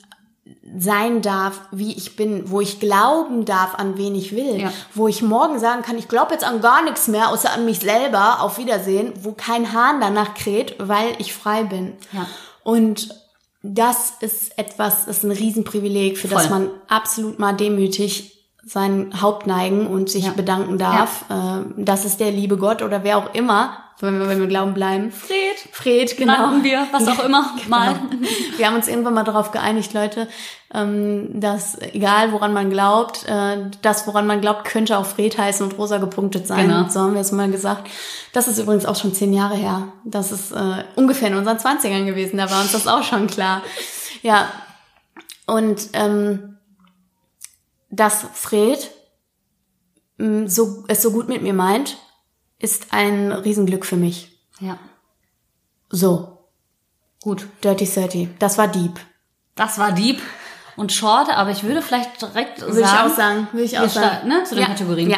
sein 0.77 1.22
darf, 1.22 1.62
wie 1.72 1.94
ich 1.94 2.15
bin, 2.15 2.50
wo 2.50 2.60
ich 2.62 2.80
glauben 2.80 3.46
darf, 3.46 3.75
an 3.75 3.98
wen 3.98 4.15
ich 4.15 4.36
will, 4.36 4.60
Ja. 4.62 4.74
wo 4.96 5.08
ich 5.08 5.22
morgen 5.22 5.60
sagen 5.60 5.82
kann, 5.84 5.98
ich 5.98 6.08
glaube 6.08 6.34
jetzt 6.34 6.44
an 6.44 6.62
gar 6.62 6.84
nichts 6.84 7.08
mehr, 7.08 7.30
außer 7.30 7.51
an 7.51 7.65
mich 7.65 7.80
selber, 7.80 8.42
auf 8.42 8.58
Wiedersehen, 8.58 9.13
wo 9.22 9.34
kein 9.34 9.74
Hahn 9.74 10.01
danach 10.01 10.34
kräht, 10.34 10.75
weil 10.80 11.15
ich 11.20 11.34
frei 11.34 11.63
bin. 11.63 11.94
Ja. 12.12 12.25
Und 12.63 13.10
das 13.62 14.13
ist 14.22 14.58
etwas, 14.58 15.06
das 15.06 15.18
ist 15.18 15.24
ein 15.24 15.32
Riesenprivileg, 15.32 16.18
für 16.18 16.27
das 16.27 16.48
Voll. 16.48 16.60
man 16.60 16.72
absolut 16.88 17.39
mal 17.39 17.53
demütig 17.53 18.43
sein 18.65 19.22
Haupt 19.22 19.46
neigen 19.48 19.88
und 19.88 20.10
sich 20.10 20.25
Ja. 20.25 20.32
bedanken 20.32 20.77
darf. 20.77 21.25
Äh, 21.29 21.65
das 21.77 22.05
ist 22.05 22.20
der 22.20 22.32
liebe 22.32 22.58
Gott 22.58 22.82
oder 22.82 23.03
wer 23.03 23.17
auch 23.17 23.34
immer, 23.34 23.77
wenn 24.00 24.20
wir, 24.20 24.27
wenn 24.27 24.39
wir 24.39 24.48
glauben 24.48 24.74
bleiben. 24.74 25.12
Fred, 25.12 25.38
Fred, 25.72 26.17
genau. 26.17 26.34
nannten 26.34 26.63
wir, 26.63 26.88
was 26.91 27.08
auch 27.08 27.24
immer, 27.24 27.51
mal. 27.67 27.96
Wir 28.58 28.67
haben 28.67 28.75
uns 28.75 28.88
irgendwann 28.88 29.13
mal 29.13 29.24
darauf 29.24 29.51
geeinigt, 29.51 29.93
Leute, 29.93 30.27
ähm, 30.74 31.39
dass 31.39 31.77
egal 31.79 32.32
woran 32.32 32.53
man 32.53 32.70
glaubt, 32.70 33.25
äh, 33.27 33.58
das 33.82 34.08
woran 34.08 34.27
man 34.27 34.41
glaubt, 34.41 34.65
könnte 34.65 34.98
auch 34.98 35.05
Fred 35.05 35.38
heißen 35.38 35.65
und 35.65 35.77
rosa 35.77 35.98
gepunktet 36.00 36.48
sein. 36.48 36.67
Genau. 36.67 36.89
So 36.89 37.01
haben 37.01 37.13
wir 37.13 37.22
es 37.22 37.32
mal 37.32 37.50
gesagt. 37.51 37.88
Das 38.34 38.48
ist 38.48 38.60
übrigens 38.60 38.86
auch 38.86 38.96
schon 38.96 39.13
zehn 39.13 39.34
Jahre 39.34 39.55
her. 39.55 39.89
Das 40.05 40.32
ist 40.32 40.51
äh, 40.51 40.84
ungefähr 40.96 41.27
in 41.29 41.36
unseren 41.36 41.60
Zwanzigern 41.60 42.05
gewesen. 42.05 42.38
Da 42.38 42.50
war 42.50 42.62
uns 42.62 42.72
das 42.72 42.88
auch 42.88 43.03
schon 43.03 43.27
klar. 43.27 43.62
Ja. 44.22 44.48
Und 45.46 45.89
ähm, 45.93 46.52
dass 47.96 48.26
Fred 48.34 48.90
mh, 50.18 50.48
so, 50.50 50.84
es 50.88 51.02
so 51.02 51.12
gut 51.12 51.28
mit 51.30 51.42
mir 51.42 51.54
meint, 51.54 51.98
ist 52.60 52.88
ein 52.92 53.32
Riesenglück 53.32 53.86
für 53.86 53.98
mich. 53.98 54.40
Ja, 54.60 54.78
So, 55.90 56.48
gut. 57.22 57.48
Dirty 57.64 57.86
30. 57.86 58.30
Das 58.40 58.58
war 58.58 58.68
deep. 58.68 59.00
Das 59.56 59.78
war 59.78 59.92
deep 59.92 60.20
und 60.76 60.92
short, 60.92 61.30
aber 61.30 61.52
ich 61.52 61.64
würde 61.64 61.82
vielleicht 61.82 62.20
direkt 62.22 62.62
Würde 62.62 62.82
ich 62.82 62.88
sagen, 62.88 63.12
auch 63.12 63.16
sagen. 63.16 63.48
Würde 63.52 63.66
ich 63.66 63.78
auch 63.78 63.90
sagen. 63.90 64.28
ne, 64.28 64.44
zu 64.44 64.56
den 64.56 64.64
ja. 64.64 64.68
Kategorien. 64.70 65.10
Ja, 65.10 65.18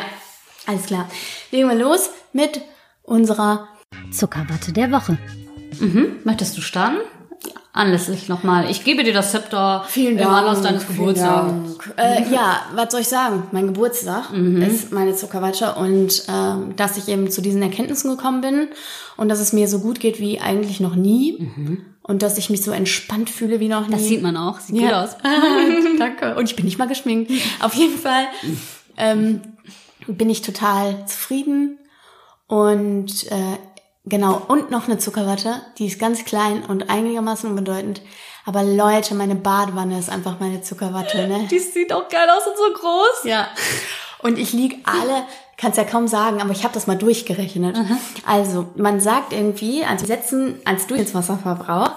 alles 0.65 0.85
klar. 0.87 1.07
Legen 1.51 1.69
wir 1.69 1.75
los 1.75 2.09
mit 2.33 2.61
unserer 3.03 3.67
Zuckerwatte 4.11 4.73
der 4.73 4.91
Woche. 4.91 5.17
Mhm. 5.79 6.19
Möchtest 6.23 6.57
du 6.57 6.61
starten? 6.61 6.97
Anlässlich 7.75 8.29
nochmal. 8.29 8.71
Ich 8.71 8.85
gebe 8.85 9.03
dir 9.03 9.11
das 9.13 9.31
Zepter 9.31 9.83
Vielen 9.89 10.13
im 10.13 10.19
Dank. 10.19 10.31
Anlass 10.31 10.61
deines 10.61 10.87
Geburtstags. 10.87 11.51
Äh, 11.97 12.23
ja, 12.33 12.61
was 12.73 12.89
soll 12.91 13.01
ich 13.01 13.09
sagen? 13.09 13.43
Mein 13.51 13.67
Geburtstag 13.67 14.31
ist 14.33 14.93
meine 14.93 15.13
Zuckerwatte 15.13 15.75
und 15.75 16.23
ähm, 16.29 16.73
dass 16.77 16.95
ich 16.95 17.09
eben 17.09 17.29
zu 17.29 17.41
diesen 17.41 17.61
Erkenntnissen 17.61 18.09
gekommen 18.09 18.39
bin 18.39 18.69
und 19.17 19.27
dass 19.27 19.39
es 19.41 19.51
mir 19.51 19.67
so 19.67 19.79
gut 19.79 19.99
geht 19.99 20.21
wie 20.21 20.39
eigentlich 20.39 20.79
noch 20.79 20.95
nie 20.95 21.49
und 22.01 22.21
dass 22.21 22.37
ich 22.37 22.49
mich 22.49 22.61
so 22.63 22.71
entspannt 22.71 23.29
fühle 23.29 23.59
wie 23.59 23.67
noch 23.67 23.87
nie. 23.87 23.91
Das 23.93 24.05
sieht 24.05 24.21
man 24.21 24.37
auch. 24.37 24.61
Sieht 24.61 24.77
gut 24.79 24.89
Ja. 24.89 25.03
aus. 25.03 25.17
Danke. 25.99 26.35
Und 26.35 26.49
ich 26.49 26.55
bin 26.55 26.63
nicht 26.63 26.77
mal 26.79 26.87
geschminkt. 26.87 27.29
Auf 27.59 27.73
jeden 27.73 27.97
Fall 27.97 28.23
ähm, 28.95 29.41
bin 30.07 30.29
ich 30.29 30.41
total 30.43 31.05
zufrieden. 31.07 31.77
Und 32.47 33.29
äh, 33.31 33.57
genau, 34.05 34.41
und 34.47 34.71
noch 34.71 34.87
eine 34.87 34.97
Zuckerwatte, 34.97 35.61
die 35.77 35.87
ist 35.87 35.99
ganz 35.99 36.25
klein 36.25 36.63
und 36.63 36.89
einigermaßen 36.89 37.49
unbedeutend. 37.49 38.01
Aber 38.45 38.63
Leute, 38.63 39.15
meine 39.15 39.35
Badewanne 39.35 39.97
ist 39.97 40.09
einfach 40.09 40.39
meine 40.39 40.61
Zuckerwatte, 40.61 41.27
ne? 41.27 41.47
Die 41.49 41.59
sieht 41.59 41.91
auch 41.91 42.07
geil 42.09 42.27
aus 42.29 42.45
und 42.45 42.57
so 42.57 42.79
groß. 42.79 43.23
Ja. 43.25 43.47
Und 44.19 44.37
ich 44.37 44.53
lieg 44.53 44.85
alle, 44.85 45.23
kannst 45.57 45.77
ja 45.77 45.83
kaum 45.83 46.07
sagen, 46.07 46.41
aber 46.41 46.51
ich 46.51 46.63
habe 46.63 46.73
das 46.73 46.85
mal 46.87 46.97
durchgerechnet. 46.97 47.77
Also, 48.25 48.67
man 48.75 48.99
sagt 48.99 49.33
irgendwie, 49.33 49.83
also 49.83 50.07
wir 50.07 50.15
setzen 50.15 50.59
als 50.65 50.87
Durchschnittswasserverbrauch 50.87 51.91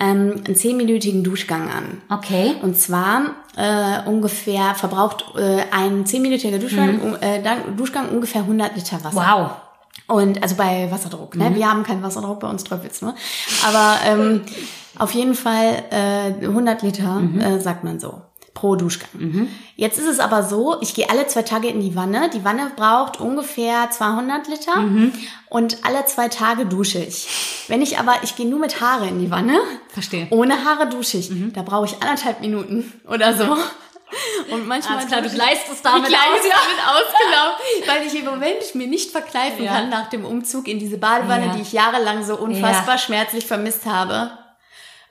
ähm, 0.00 0.42
einen 0.44 0.54
zehnminütigen 0.56 1.24
Duschgang 1.24 1.68
an. 1.70 2.02
Okay. 2.10 2.54
Und 2.62 2.78
zwar 2.78 3.34
äh, 3.56 4.08
ungefähr 4.08 4.74
verbraucht 4.76 5.24
äh, 5.36 5.62
ein 5.72 6.06
zehnminütiger 6.06 6.58
Duschgang, 6.58 7.16
äh, 7.20 7.42
Dank- 7.42 7.76
Duschgang 7.76 8.08
ungefähr 8.10 8.42
100 8.42 8.76
Liter 8.76 9.02
Wasser. 9.02 9.16
Wow. 9.16 9.50
Und 10.08 10.42
also 10.42 10.56
bei 10.56 10.90
Wasserdruck, 10.90 11.36
ne? 11.36 11.54
Wir 11.54 11.70
haben 11.70 11.82
keinen 11.84 12.02
Wasserdruck, 12.02 12.40
bei 12.40 12.48
uns 12.48 12.64
tröpfelt's 12.64 13.02
nur. 13.02 13.14
Aber 13.66 13.98
ähm, 14.06 14.40
auf 14.98 15.12
jeden 15.12 15.34
Fall 15.34 15.84
äh, 15.90 16.44
100 16.46 16.82
Liter, 16.82 17.22
äh, 17.38 17.60
sagt 17.60 17.84
man 17.84 18.00
so, 18.00 18.22
pro 18.54 18.74
Duschgang. 18.74 19.48
Jetzt 19.76 19.98
ist 19.98 20.06
es 20.08 20.18
aber 20.18 20.42
so, 20.42 20.76
ich 20.80 20.94
gehe 20.94 21.08
alle 21.10 21.26
zwei 21.28 21.42
Tage 21.42 21.68
in 21.68 21.80
die 21.80 21.94
Wanne. 21.94 22.28
Die 22.34 22.44
Wanne 22.44 22.72
braucht 22.74 23.20
ungefähr 23.20 23.88
200 23.90 24.48
Liter 24.48 24.72
und 25.50 25.78
alle 25.84 26.04
zwei 26.06 26.28
Tage 26.28 26.66
dusche 26.66 26.98
ich. 26.98 27.28
Wenn 27.68 27.82
ich 27.82 27.98
aber, 28.00 28.14
ich 28.22 28.34
gehe 28.34 28.48
nur 28.48 28.58
mit 28.58 28.80
Haare 28.80 29.06
in 29.06 29.20
die 29.20 29.30
Wanne. 29.30 29.60
Verstehe. 29.88 30.26
Ohne 30.30 30.64
Haare 30.64 30.88
dusche 30.88 31.18
ich. 31.18 31.30
Da 31.52 31.62
brauche 31.62 31.84
ich 31.84 32.02
anderthalb 32.02 32.40
Minuten 32.40 32.92
oder 33.06 33.34
so. 33.36 33.44
Und 34.50 34.66
manchmal 34.66 34.98
Alles 34.98 35.08
klar, 35.08 35.20
du 35.22 35.28
leistest 35.28 35.84
damit 35.84 36.08
ich 36.10 36.16
aus. 36.16 36.22
damit 36.42 36.86
aus, 36.86 37.14
genau. 37.26 37.86
Weil 37.92 38.06
ich 38.06 38.14
im 38.18 38.24
Moment 38.24 38.74
mir 38.74 38.86
nicht 38.86 39.10
verkneifen 39.10 39.64
Ja. 39.64 39.72
kann 39.74 39.88
nach 39.90 40.08
dem 40.10 40.24
Umzug 40.24 40.68
in 40.68 40.78
diese 40.78 40.98
Badewanne, 40.98 41.46
Ja. 41.46 41.52
die 41.54 41.62
ich 41.62 41.72
jahrelang 41.72 42.24
so 42.24 42.36
unfassbar 42.36 42.98
schmerzlich 42.98 43.46
vermisst 43.46 43.86
habe. 43.86 44.30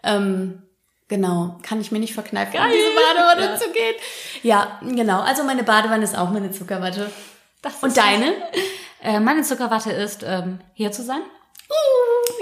Ähm, 0.03 0.62
genau, 1.08 1.58
kann 1.63 1.82
ich 1.82 1.91
mir 1.91 2.00
nicht 2.00 2.13
verkneifen, 2.13 2.53
in 2.53 2.60
Geil. 2.60 2.72
diese 2.74 2.89
Badewanne 2.96 3.53
Ja. 3.53 3.58
zu 3.60 3.70
gehen. 3.72 3.96
Ja, 4.44 4.79
genau. 4.82 5.22
Also 5.22 5.44
meine 5.44 5.63
Badewanne 5.63 6.03
ist 6.03 6.17
auch 6.17 6.29
meine 6.29 6.51
Zuckerwatte. 6.51 7.12
Das 7.62 7.74
ist 7.75 7.84
Und 7.84 7.98
deine? 7.98 8.34
Äh, 9.03 9.20
meine 9.20 9.41
Zuckerwatte 9.44 9.91
ist, 9.91 10.24
ähm, 10.25 10.60
hier 10.74 10.91
zu 10.91 11.03
sein. 11.03 11.22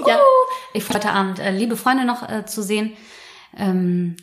Ja. 0.06 0.20
Ich 0.72 0.84
freue 0.84 0.96
heute 0.98 1.10
Abend 1.10 1.38
äh, 1.38 1.50
liebe 1.50 1.76
Freunde 1.76 2.04
noch 2.04 2.28
äh, 2.28 2.44
zu 2.46 2.62
sehen. 2.62 2.96
Ähm, 3.56 4.16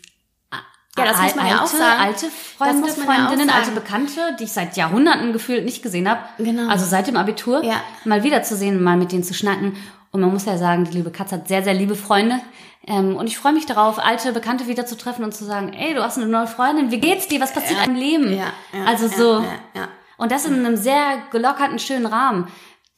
Ja, 0.97 1.05
das 1.05 1.21
muss 1.21 1.35
man 1.35 1.47
ja 1.47 1.53
alte, 1.53 1.63
auch 1.63 1.67
sagen. 1.67 2.01
Alte 2.01 2.29
Freunde, 2.29 2.81
man 2.81 2.89
ja 2.89 3.03
Freundinnen, 3.03 3.49
alte 3.49 3.65
sagen. 3.65 3.75
Bekannte, 3.75 4.35
die 4.39 4.43
ich 4.43 4.51
seit 4.51 4.77
Jahrhunderten 4.77 5.33
gefühlt 5.33 5.65
nicht 5.65 5.81
gesehen 5.81 6.07
habe. 6.07 6.21
Genau. 6.37 6.69
Also 6.69 6.85
seit 6.85 7.07
dem 7.07 7.15
Abitur. 7.15 7.63
Ja. 7.63 7.81
Mal 8.05 8.23
wiederzusehen, 8.23 8.81
mal 8.81 8.95
mit 8.97 9.11
denen 9.11 9.23
zu 9.23 9.33
schnacken. 9.33 9.75
Und 10.11 10.21
man 10.21 10.31
muss 10.31 10.45
ja 10.45 10.57
sagen, 10.57 10.85
die 10.85 10.91
liebe 10.91 11.09
Katz 11.09 11.31
hat 11.31 11.47
sehr, 11.47 11.63
sehr 11.63 11.73
liebe 11.73 11.95
Freunde. 11.95 12.39
Ähm, 12.85 13.15
und 13.15 13.25
ich 13.25 13.37
freue 13.37 13.53
mich 13.53 13.65
darauf, 13.65 13.97
alte 13.97 14.31
Bekannte 14.33 14.67
wieder 14.67 14.85
zu 14.85 14.95
treffen 14.95 15.23
und 15.23 15.33
zu 15.33 15.45
sagen, 15.45 15.73
ey, 15.73 15.95
du 15.95 16.03
hast 16.03 16.17
eine 16.17 16.27
neue 16.27 16.45
Freundin, 16.47 16.91
wie 16.91 16.99
geht's 16.99 17.27
dir? 17.27 17.39
Was 17.39 17.53
passiert 17.53 17.79
in 17.79 17.85
deinem 17.85 17.95
Leben? 17.95 18.31
Ja, 18.31 18.53
ja, 18.71 18.85
also 18.85 19.07
ja, 19.07 19.11
so. 19.11 19.33
ja, 19.39 19.53
ja. 19.73 19.87
Und 20.17 20.31
das 20.31 20.45
in 20.45 20.53
einem 20.53 20.77
sehr 20.77 21.23
gelockerten, 21.31 21.79
schönen 21.79 22.05
Rahmen. 22.05 22.47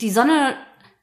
Die 0.01 0.11
Sonne 0.11 0.55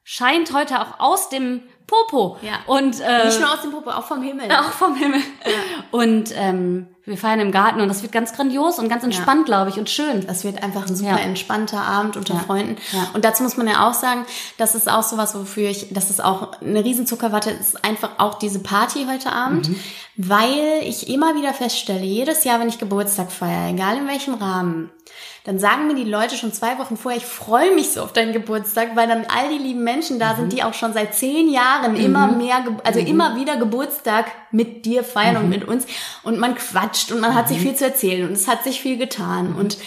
scheint 0.03 0.53
heute 0.53 0.79
auch 0.81 0.99
aus 0.99 1.29
dem 1.29 1.63
Popo. 1.87 2.37
Ja. 2.41 2.53
Und 2.67 2.99
äh, 3.01 3.25
Nicht 3.25 3.39
nur 3.39 3.51
aus 3.53 3.61
dem 3.61 3.71
Popo, 3.71 3.89
auch 3.91 4.05
vom 4.05 4.21
Himmel. 4.21 4.49
auch 4.51 4.71
vom 4.71 4.95
Himmel. 4.95 5.21
Und 5.91 6.31
ähm, 6.35 6.87
wir 7.05 7.17
feiern 7.17 7.41
im 7.41 7.51
Garten 7.51 7.81
und 7.81 7.89
das 7.89 8.01
wird 8.01 8.13
ganz 8.13 8.33
grandios 8.33 8.79
und 8.79 8.87
ganz 8.87 9.03
entspannt, 9.03 9.45
glaube 9.45 9.69
ich, 9.69 9.77
und 9.77 9.89
schön. 9.89 10.25
Das 10.25 10.43
wird 10.45 10.63
einfach 10.63 10.87
ein 10.87 10.95
super 10.95 11.11
Ja. 11.11 11.17
entspannter 11.17 11.81
Abend 11.81 12.15
unter 12.15 12.35
Ja. 12.35 12.39
Freunden. 12.39 12.77
Ja. 12.93 13.09
Und 13.13 13.25
dazu 13.25 13.43
muss 13.43 13.57
man 13.57 13.67
ja 13.67 13.87
auch 13.89 13.93
sagen, 13.93 14.25
das 14.57 14.73
ist 14.73 14.89
auch 14.89 15.03
sowas, 15.03 15.35
wofür 15.35 15.69
ich, 15.69 15.87
das 15.91 16.09
ist 16.09 16.23
auch 16.23 16.61
eine 16.61 16.83
Riesenzuckerwatte, 16.83 17.51
ist 17.51 17.83
einfach 17.83 18.11
auch 18.19 18.35
diese 18.39 18.59
Party 18.59 19.05
heute 19.11 19.33
Abend, 19.33 19.67
Mhm. 19.69 19.79
weil 20.15 20.81
ich 20.83 21.09
immer 21.09 21.35
wieder 21.35 21.53
feststelle, 21.53 22.05
jedes 22.05 22.45
Jahr, 22.45 22.59
wenn 22.61 22.69
ich 22.69 22.79
Geburtstag 22.79 23.31
feiere, 23.31 23.69
egal 23.71 23.97
in 23.97 24.07
welchem 24.07 24.35
Rahmen, 24.35 24.89
dann 25.45 25.59
sagen 25.59 25.87
mir 25.87 25.95
die 25.95 26.05
Leute 26.09 26.37
schon 26.37 26.53
zwei 26.53 26.77
Wochen 26.79 26.95
vorher, 26.95 27.19
ich 27.19 27.25
freue 27.25 27.75
mich 27.75 27.91
so 27.91 28.01
auf 28.01 28.13
deinen 28.13 28.31
Geburtstag, 28.31 28.95
weil 28.95 29.07
dann 29.09 29.25
all 29.27 29.49
die 29.49 29.61
lieben 29.61 29.83
Menschen 29.83 30.17
da 30.17 30.33
Mhm. 30.33 30.37
sind, 30.37 30.53
die 30.53 30.63
auch 30.63 30.73
schon 30.73 30.93
seit 30.93 31.13
zehn 31.15 31.49
Jahren 31.51 31.97
immer 31.97 32.27
mehr, 32.27 32.63
also 32.85 33.01
Mhm. 33.01 33.07
immer 33.07 33.35
wieder 33.35 33.57
Geburtstag 33.57 34.25
mit 34.51 34.85
dir 34.85 35.03
feiern 35.03 35.35
und 35.37 35.49
mit 35.49 35.67
uns 35.67 35.85
und 36.23 36.39
man 36.39 36.55
quatscht 36.55 37.11
und 37.11 37.19
man 37.19 37.35
hat 37.35 37.45
Mhm. 37.49 37.53
sich 37.55 37.61
viel 37.61 37.75
zu 37.75 37.83
erzählen 37.85 38.25
und 38.27 38.33
es 38.33 38.47
hat 38.47 38.63
sich 38.63 38.79
viel 38.81 38.97
getan 38.97 39.53
und 39.55 39.77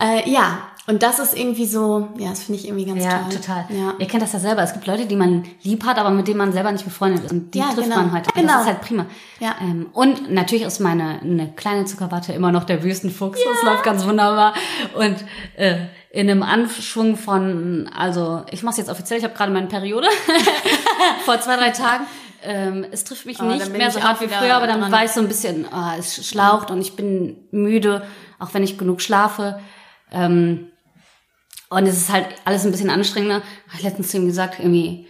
äh, 0.00 0.28
ja, 0.28 0.58
und 0.86 1.02
das 1.02 1.18
ist 1.20 1.38
irgendwie 1.38 1.66
so, 1.66 2.08
ja, 2.18 2.30
das 2.30 2.42
finde 2.44 2.60
ich 2.60 2.66
irgendwie 2.66 2.84
ganz 2.86 3.04
Ja, 3.04 3.18
toll. 3.20 3.36
total. 3.36 3.64
Ja. 3.70 3.94
Ihr 3.98 4.06
kennt 4.08 4.22
das 4.22 4.32
ja 4.32 4.38
selber. 4.40 4.62
Es 4.62 4.72
gibt 4.72 4.86
Leute, 4.86 5.06
die 5.06 5.14
man 5.16 5.44
lieb 5.62 5.84
hat, 5.84 5.96
aber 5.98 6.10
mit 6.10 6.26
denen 6.26 6.38
man 6.38 6.52
selber 6.52 6.72
nicht 6.72 6.84
befreundet 6.84 7.24
ist. 7.24 7.30
Und 7.32 7.54
die 7.54 7.58
Ja, 7.60 7.66
trifft 7.66 7.84
genau. 7.84 7.96
man 7.96 8.12
heute. 8.12 8.30
Und 8.30 8.34
Genau. 8.40 8.52
Das 8.54 8.60
ist 8.62 8.66
halt 8.68 8.80
prima. 8.80 9.06
Ja. 9.38 9.54
Ähm, 9.60 9.86
und 9.92 10.30
natürlich 10.32 10.64
ist 10.64 10.80
meine 10.80 11.20
eine 11.20 11.52
kleine 11.52 11.84
Zuckerwatte 11.84 12.32
immer 12.32 12.50
noch 12.50 12.64
der 12.64 12.82
Wüstenfuchs. 12.82 13.38
Das 13.44 13.62
läuft 13.70 13.84
ganz 13.84 14.04
wunderbar. 14.04 14.54
Und 14.96 15.16
äh, 15.56 15.76
in 16.10 16.28
einem 16.28 16.42
Anschwung 16.42 17.16
von, 17.16 17.88
also 17.96 18.42
ich 18.50 18.62
mache 18.62 18.72
es 18.72 18.78
jetzt 18.78 18.90
offiziell, 18.90 19.18
ich 19.18 19.24
habe 19.24 19.34
gerade 19.34 19.52
meine 19.52 19.68
Periode 19.68 20.08
vor 21.24 21.40
zwei, 21.40 21.56
drei 21.56 21.70
Tagen. 21.70 22.04
Ähm, 22.44 22.84
es 22.90 23.04
trifft 23.04 23.24
mich 23.24 23.40
Oh, 23.40 23.44
nicht 23.44 23.72
mehr 23.72 23.90
so 23.92 24.02
hart 24.02 24.20
wie 24.20 24.26
früher, 24.26 24.56
aber 24.56 24.66
dann 24.66 24.80
dran. 24.80 24.90
war 24.92 25.04
ich 25.04 25.12
so 25.12 25.20
ein 25.20 25.28
bisschen, 25.28 25.64
ah, 25.72 25.94
es 25.96 26.26
schlaucht 26.26 26.72
und 26.72 26.80
ich 26.80 26.96
bin 26.96 27.36
müde, 27.52 28.02
auch 28.40 28.52
wenn 28.52 28.64
ich 28.64 28.78
genug 28.78 29.00
schlafe. 29.00 29.60
Ähm, 30.10 30.71
und 31.72 31.86
es 31.86 31.96
ist 31.96 32.12
halt 32.12 32.26
alles 32.44 32.64
ein 32.64 32.70
bisschen 32.70 32.90
anstrengender. 32.90 33.36
Hab 33.68 33.74
ich 33.78 33.82
letztens 33.82 34.10
zu 34.10 34.18
ihm 34.18 34.26
gesagt, 34.26 34.58
irgendwie, 34.58 35.06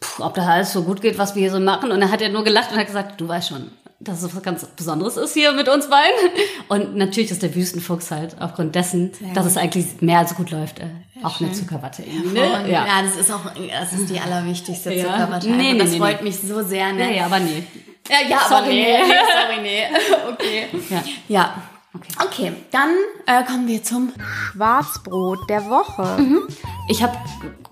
puh, 0.00 0.24
ob 0.24 0.34
das 0.34 0.46
alles 0.46 0.72
so 0.72 0.82
gut 0.82 1.00
geht, 1.00 1.18
was 1.18 1.34
wir 1.34 1.42
hier 1.42 1.50
so 1.50 1.60
machen. 1.60 1.92
Und 1.92 2.00
dann 2.00 2.10
hat 2.10 2.22
er 2.22 2.30
nur 2.30 2.44
gelacht 2.44 2.72
und 2.72 2.78
hat 2.78 2.86
gesagt, 2.86 3.20
du 3.20 3.28
weißt 3.28 3.48
schon, 3.48 3.70
dass 4.00 4.22
es 4.22 4.34
was 4.34 4.42
ganz 4.42 4.64
Besonderes 4.64 5.16
ist 5.16 5.34
hier 5.34 5.52
mit 5.52 5.68
uns 5.68 5.88
beiden. 5.90 6.40
Und 6.68 6.96
natürlich 6.96 7.30
ist 7.30 7.42
der 7.42 7.54
Wüstenfuchs 7.54 8.10
halt 8.10 8.36
aufgrund 8.40 8.74
dessen, 8.74 9.12
dass 9.34 9.44
es 9.44 9.56
eigentlich 9.56 10.00
mehr 10.00 10.20
als 10.20 10.34
gut 10.34 10.50
läuft, 10.50 10.78
äh, 10.78 10.86
auch 11.22 11.40
eine 11.40 11.52
Zuckerwatte. 11.52 12.02
Und, 12.02 12.32
ne? 12.32 12.70
ja. 12.70 12.86
das 13.02 13.16
ist 13.16 13.30
auch, 13.30 13.44
das 13.44 13.92
ist 13.92 14.08
die 14.08 14.20
allerwichtigste 14.20 14.94
Ja. 14.94 15.04
Zuckerwatte. 15.04 15.50
Nee, 15.50 15.72
nee, 15.72 15.78
das 15.78 15.90
nee, 15.90 15.98
freut 15.98 16.22
nee. 16.22 16.28
mich 16.28 16.40
so 16.40 16.62
sehr, 16.62 16.88
ja, 16.88 16.92
ne? 16.92 17.16
ja, 17.16 17.26
aber 17.26 17.40
nee. 17.40 17.64
Ja, 18.08 18.28
ja 18.28 18.38
Sorry, 18.48 18.56
aber 18.56 18.68
nee. 18.68 18.96
nee. 18.96 19.02
nee. 19.02 19.18
Sorry, 19.42 19.62
nee. 19.62 19.86
Okay. 20.32 20.66
Ja. 20.88 21.04
Ja. 21.28 21.62
Okay. 21.98 22.26
Okay, 22.26 22.52
dann 22.70 22.90
äh, 23.26 23.44
kommen 23.44 23.66
wir 23.66 23.82
zum 23.82 24.12
Schwarzbrot 24.52 25.48
der 25.50 25.68
Woche. 25.68 26.42
Ich 26.88 27.02
habe 27.02 27.16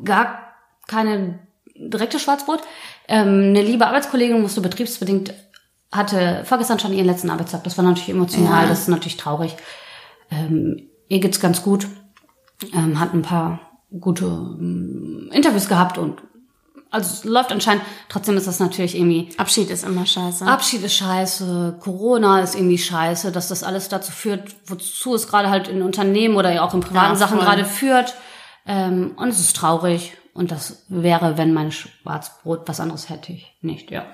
gar 0.04 0.38
keine 0.86 1.38
direkte 1.74 2.18
Schwarzbrot. 2.18 2.60
Ähm, 3.08 3.50
eine 3.50 3.62
liebe 3.62 3.86
Arbeitskollegin 3.86 4.40
musste 4.40 4.60
betriebsbedingt, 4.60 5.32
hatte 5.92 6.42
vorgestern 6.44 6.78
schon 6.78 6.92
ihren 6.92 7.06
letzten 7.06 7.30
Arbeitstag. 7.30 7.64
Das 7.64 7.76
war 7.78 7.84
natürlich 7.84 8.08
emotional, 8.10 8.64
Ja. 8.64 8.68
das 8.68 8.80
ist 8.80 8.88
natürlich 8.88 9.16
traurig. 9.16 9.56
Ähm, 10.30 10.88
ihr 11.08 11.20
geht's 11.20 11.40
ganz 11.40 11.62
gut. 11.62 11.86
Ähm, 12.74 12.98
hat 12.98 13.12
ein 13.14 13.22
paar 13.22 13.60
gute 14.00 14.24
ähm, 14.24 15.30
Interviews 15.32 15.68
gehabt 15.68 15.98
und 15.98 16.22
also 16.90 17.12
es 17.12 17.24
läuft 17.24 17.52
anscheinend. 17.52 17.84
Trotzdem 18.08 18.36
ist 18.36 18.46
das 18.46 18.60
natürlich 18.60 18.96
irgendwie 18.96 19.30
Abschied 19.38 19.70
ist 19.70 19.84
immer 19.84 20.06
scheiße. 20.06 20.46
Abschied 20.46 20.82
ist 20.82 20.94
scheiße, 20.94 21.78
Corona 21.80 22.40
ist 22.40 22.54
irgendwie 22.54 22.78
scheiße, 22.78 23.32
dass 23.32 23.48
das 23.48 23.62
alles 23.62 23.88
dazu 23.88 24.12
führt, 24.12 24.54
wozu 24.66 25.14
es 25.14 25.28
gerade 25.28 25.50
halt 25.50 25.68
in 25.68 25.82
Unternehmen 25.82 26.36
oder 26.36 26.62
auch 26.62 26.74
in 26.74 26.80
privaten 26.80 27.12
Ja, 27.12 27.16
Sachen 27.16 27.38
gerade 27.38 27.64
führt. 27.64 28.14
Ähm, 28.66 29.14
und 29.16 29.28
es 29.28 29.40
ist 29.40 29.56
traurig. 29.56 30.16
Und 30.34 30.50
das 30.50 30.84
wäre, 30.88 31.38
wenn 31.38 31.54
mein 31.54 31.72
Schwarzbrot 31.72 32.62
was 32.66 32.80
anderes 32.80 33.08
hätte 33.08 33.32
ich 33.32 33.56
nicht, 33.62 33.90
ja. 33.90 34.04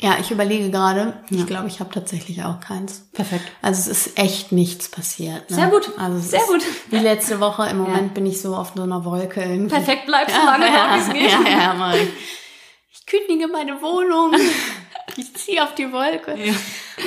Ja, 0.00 0.16
ich 0.20 0.30
überlege 0.30 0.70
gerade. 0.70 1.14
Ich 1.28 1.44
glaube, 1.46 1.66
ich 1.66 1.80
habe 1.80 1.90
tatsächlich 1.90 2.44
auch 2.44 2.60
keins. 2.60 3.08
Perfekt. 3.12 3.50
Also 3.62 3.90
es 3.90 4.06
ist 4.06 4.18
echt 4.18 4.52
nichts 4.52 4.88
passiert. 4.88 5.50
Ne? 5.50 5.56
Sehr 5.56 5.66
gut. 5.66 5.90
Also 5.98 6.18
es 6.18 6.30
Sehr 6.30 6.40
ist 6.40 6.46
gut. 6.46 6.62
Wie 6.90 6.98
letzte 6.98 7.40
Woche. 7.40 7.68
Im 7.68 7.78
Moment 7.78 8.14
bin 8.14 8.24
ich 8.24 8.40
so 8.40 8.54
auf 8.54 8.72
so 8.76 8.82
einer 8.82 9.04
Wolke 9.04 9.40
irgendwie. 9.40 9.74
Perfekt 9.74 10.06
bleibt 10.06 10.30
so 10.30 10.36
lange, 10.36 10.66
ja, 10.66 10.96
es 10.96 11.08
geht. 11.12 11.30
Ja, 11.30 11.42
ja, 11.50 11.74
Mann. 11.74 11.96
Ich 12.92 13.06
kündige 13.06 13.48
meine 13.48 13.82
Wohnung. 13.82 14.34
ich 15.16 15.34
ziehe 15.34 15.64
auf 15.64 15.74
die 15.74 15.90
Wolke. 15.90 16.36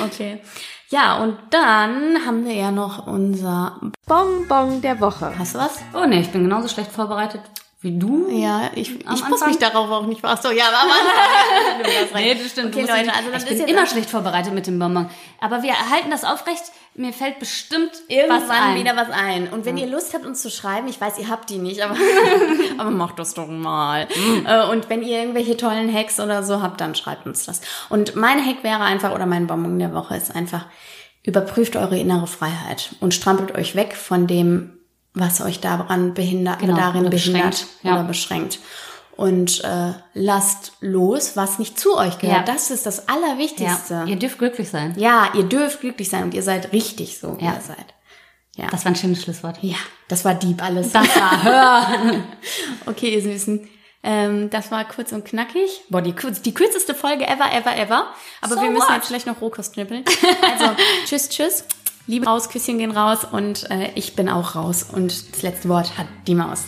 Okay. 0.04 0.42
Ja, 0.90 1.22
und 1.22 1.38
dann 1.48 2.26
haben 2.26 2.44
wir 2.44 2.52
ja 2.52 2.70
noch 2.70 3.06
unser... 3.06 3.80
Bonbon 4.06 4.82
der 4.82 5.00
Woche. 5.00 5.32
Hast 5.38 5.54
du 5.54 5.60
was? 5.60 5.78
Oh 5.94 6.04
nee, 6.04 6.20
ich 6.20 6.30
bin 6.30 6.42
genauso 6.42 6.68
schlecht 6.68 6.92
vorbereitet 6.92 7.40
Wie 7.82 7.98
du? 7.98 8.28
Ja, 8.30 8.70
ich, 8.76 8.94
ich 9.00 9.28
muss 9.28 9.44
mich 9.44 9.58
darauf 9.58 9.90
auch 9.90 10.06
nicht. 10.06 10.20
Ach 10.22 10.40
so, 10.40 10.52
ja, 10.52 10.66
aber 10.68 11.84
recht. 11.88 12.14
Nee, 12.14 12.34
das 12.40 12.52
stimmt. 12.52 12.76
Okay, 12.76 12.82
Leute, 12.86 13.12
also 13.12 13.30
das 13.32 13.42
ich 13.42 13.50
ist 13.50 13.66
bin 13.66 13.74
immer 13.74 13.86
schlecht 13.86 14.08
vorbereitet 14.08 14.54
mit 14.54 14.68
dem 14.68 14.78
Bonbon. 14.78 15.10
Aber 15.40 15.64
wir 15.64 15.72
halten 15.90 16.08
das 16.12 16.22
aufrecht. 16.22 16.62
Mir 16.94 17.12
fällt 17.12 17.40
bestimmt 17.40 17.90
was 17.90 18.02
Irgendwann 18.08 18.50
ein. 18.50 18.78
wieder 18.78 18.94
was 18.94 19.10
ein. 19.10 19.48
Und 19.48 19.64
wenn 19.64 19.76
ihr 19.78 19.88
Lust 19.88 20.14
habt, 20.14 20.24
uns 20.24 20.42
zu 20.42 20.50
schreiben, 20.50 20.86
ich 20.86 21.00
weiß, 21.00 21.18
ihr 21.18 21.28
habt 21.28 21.50
die 21.50 21.58
nicht, 21.58 21.82
aber, 21.82 21.96
aber 22.78 22.90
macht 22.90 23.18
das 23.18 23.34
doch 23.34 23.48
mal. 23.48 24.06
Äh, 24.46 24.66
Und 24.70 24.88
wenn 24.88 25.02
ihr 25.02 25.18
irgendwelche 25.18 25.56
tollen 25.56 25.92
Hacks 25.92 26.20
oder 26.20 26.44
so 26.44 26.62
habt, 26.62 26.80
dann 26.80 26.94
schreibt 26.94 27.26
uns 27.26 27.46
das. 27.46 27.62
Und 27.88 28.14
mein 28.14 28.44
Hack 28.46 28.62
wäre 28.62 28.82
einfach, 28.82 29.12
oder 29.12 29.26
mein 29.26 29.48
Bonbon 29.48 29.80
der 29.80 29.92
Woche 29.92 30.16
ist 30.16 30.32
einfach, 30.36 30.66
überprüft 31.24 31.74
eure 31.74 31.98
innere 31.98 32.28
Freiheit 32.28 32.94
und 33.00 33.12
strampelt 33.12 33.56
euch 33.56 33.74
weg 33.74 33.96
von 33.96 34.26
dem, 34.28 34.78
was 35.14 35.40
euch 35.40 35.60
daran 35.60 36.14
behindert, 36.14 36.60
Genau, 36.60 36.76
darin 36.76 37.08
behindert 37.08 37.10
beschränkt, 37.12 37.66
ja. 37.82 37.92
oder 37.94 38.04
beschränkt. 38.04 38.58
Und 39.14 39.62
äh, 39.62 39.92
lasst 40.14 40.72
los, 40.80 41.36
was 41.36 41.58
nicht 41.58 41.78
zu 41.78 41.96
euch 41.96 42.18
gehört. 42.18 42.48
Ja. 42.48 42.54
Das 42.54 42.70
ist 42.70 42.86
das 42.86 43.08
Allerwichtigste. 43.08 43.94
ja, 43.94 44.04
ihr 44.06 44.16
dürft 44.16 44.38
glücklich 44.38 44.70
sein. 44.70 44.94
Ja, 44.96 45.28
ihr 45.34 45.44
dürft 45.44 45.80
glücklich 45.80 46.08
sein 46.08 46.24
und 46.24 46.34
ihr 46.34 46.42
seid 46.42 46.72
richtig 46.72 47.18
so, 47.18 47.38
wie 47.38 47.44
Ja. 47.44 47.52
ihr 47.54 47.60
seid. 47.60 47.94
Ja. 48.56 48.66
Das 48.70 48.84
war 48.84 48.92
ein 48.92 48.96
schönes 48.96 49.22
Schlusswort. 49.22 49.58
ja, 49.62 49.76
das 50.08 50.24
war 50.24 50.34
Dieb 50.34 50.62
alles. 50.62 50.92
Das 50.92 51.08
war 51.16 51.42
Hör. 51.42 51.86
okay, 52.86 53.14
ihr 53.14 53.22
Süßen. 53.22 53.68
Ähm, 54.02 54.50
das 54.50 54.70
war 54.72 54.84
kurz 54.88 55.12
und 55.12 55.24
knackig. 55.24 55.82
Boah, 55.88 56.02
die, 56.02 56.14
die 56.44 56.52
kürzeste 56.54 56.94
Folge 56.94 57.24
ever, 57.26 57.52
ever, 57.52 57.76
ever. 57.76 58.06
Aber 58.40 58.54
So 58.56 58.62
wir 58.62 58.70
müssen 58.70 58.88
what? 58.88 58.96
jetzt 58.96 59.06
vielleicht 59.06 59.26
noch 59.26 59.40
Rohkost 59.40 59.74
schnippeln. 59.74 60.04
Also, 60.42 60.72
tschüss, 61.06 61.28
tschüss. 61.28 61.64
Liebe 62.06 62.26
raus, 62.26 62.48
Küsschen 62.48 62.78
gehen 62.78 62.90
raus 62.90 63.24
und 63.30 63.70
äh, 63.70 63.90
ich 63.94 64.16
bin 64.16 64.28
auch 64.28 64.54
raus. 64.54 64.86
Und 64.90 65.32
das 65.32 65.42
letzte 65.42 65.68
Wort 65.68 65.96
hat 65.98 66.06
die 66.26 66.34
Maus. 66.34 66.64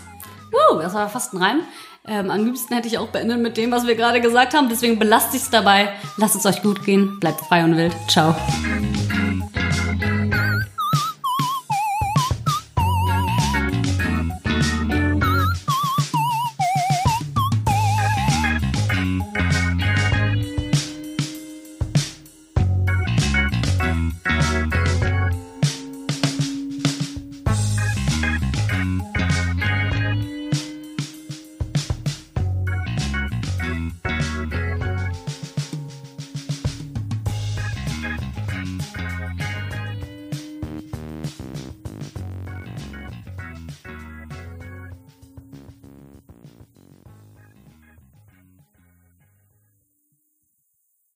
Wow, 0.52 0.80
das 0.80 0.94
war 0.94 1.08
fast 1.08 1.34
ein 1.34 1.42
Reim. 1.42 1.60
Ähm, 2.06 2.30
am 2.30 2.44
liebsten 2.44 2.74
hätte 2.74 2.86
ich 2.86 2.98
auch 2.98 3.08
beendet 3.08 3.40
mit 3.40 3.56
dem, 3.56 3.72
was 3.72 3.86
wir 3.86 3.94
gerade 3.94 4.20
gesagt 4.20 4.54
haben. 4.54 4.68
Deswegen 4.68 4.98
belasst 4.98 5.34
ich's 5.34 5.50
dabei. 5.50 5.88
Lasst 6.16 6.36
es 6.36 6.46
euch 6.46 6.62
gut 6.62 6.84
gehen. 6.84 7.18
Bleibt 7.18 7.40
frei 7.40 7.64
und 7.64 7.76
wild. 7.76 7.94
Ciao. 8.08 8.34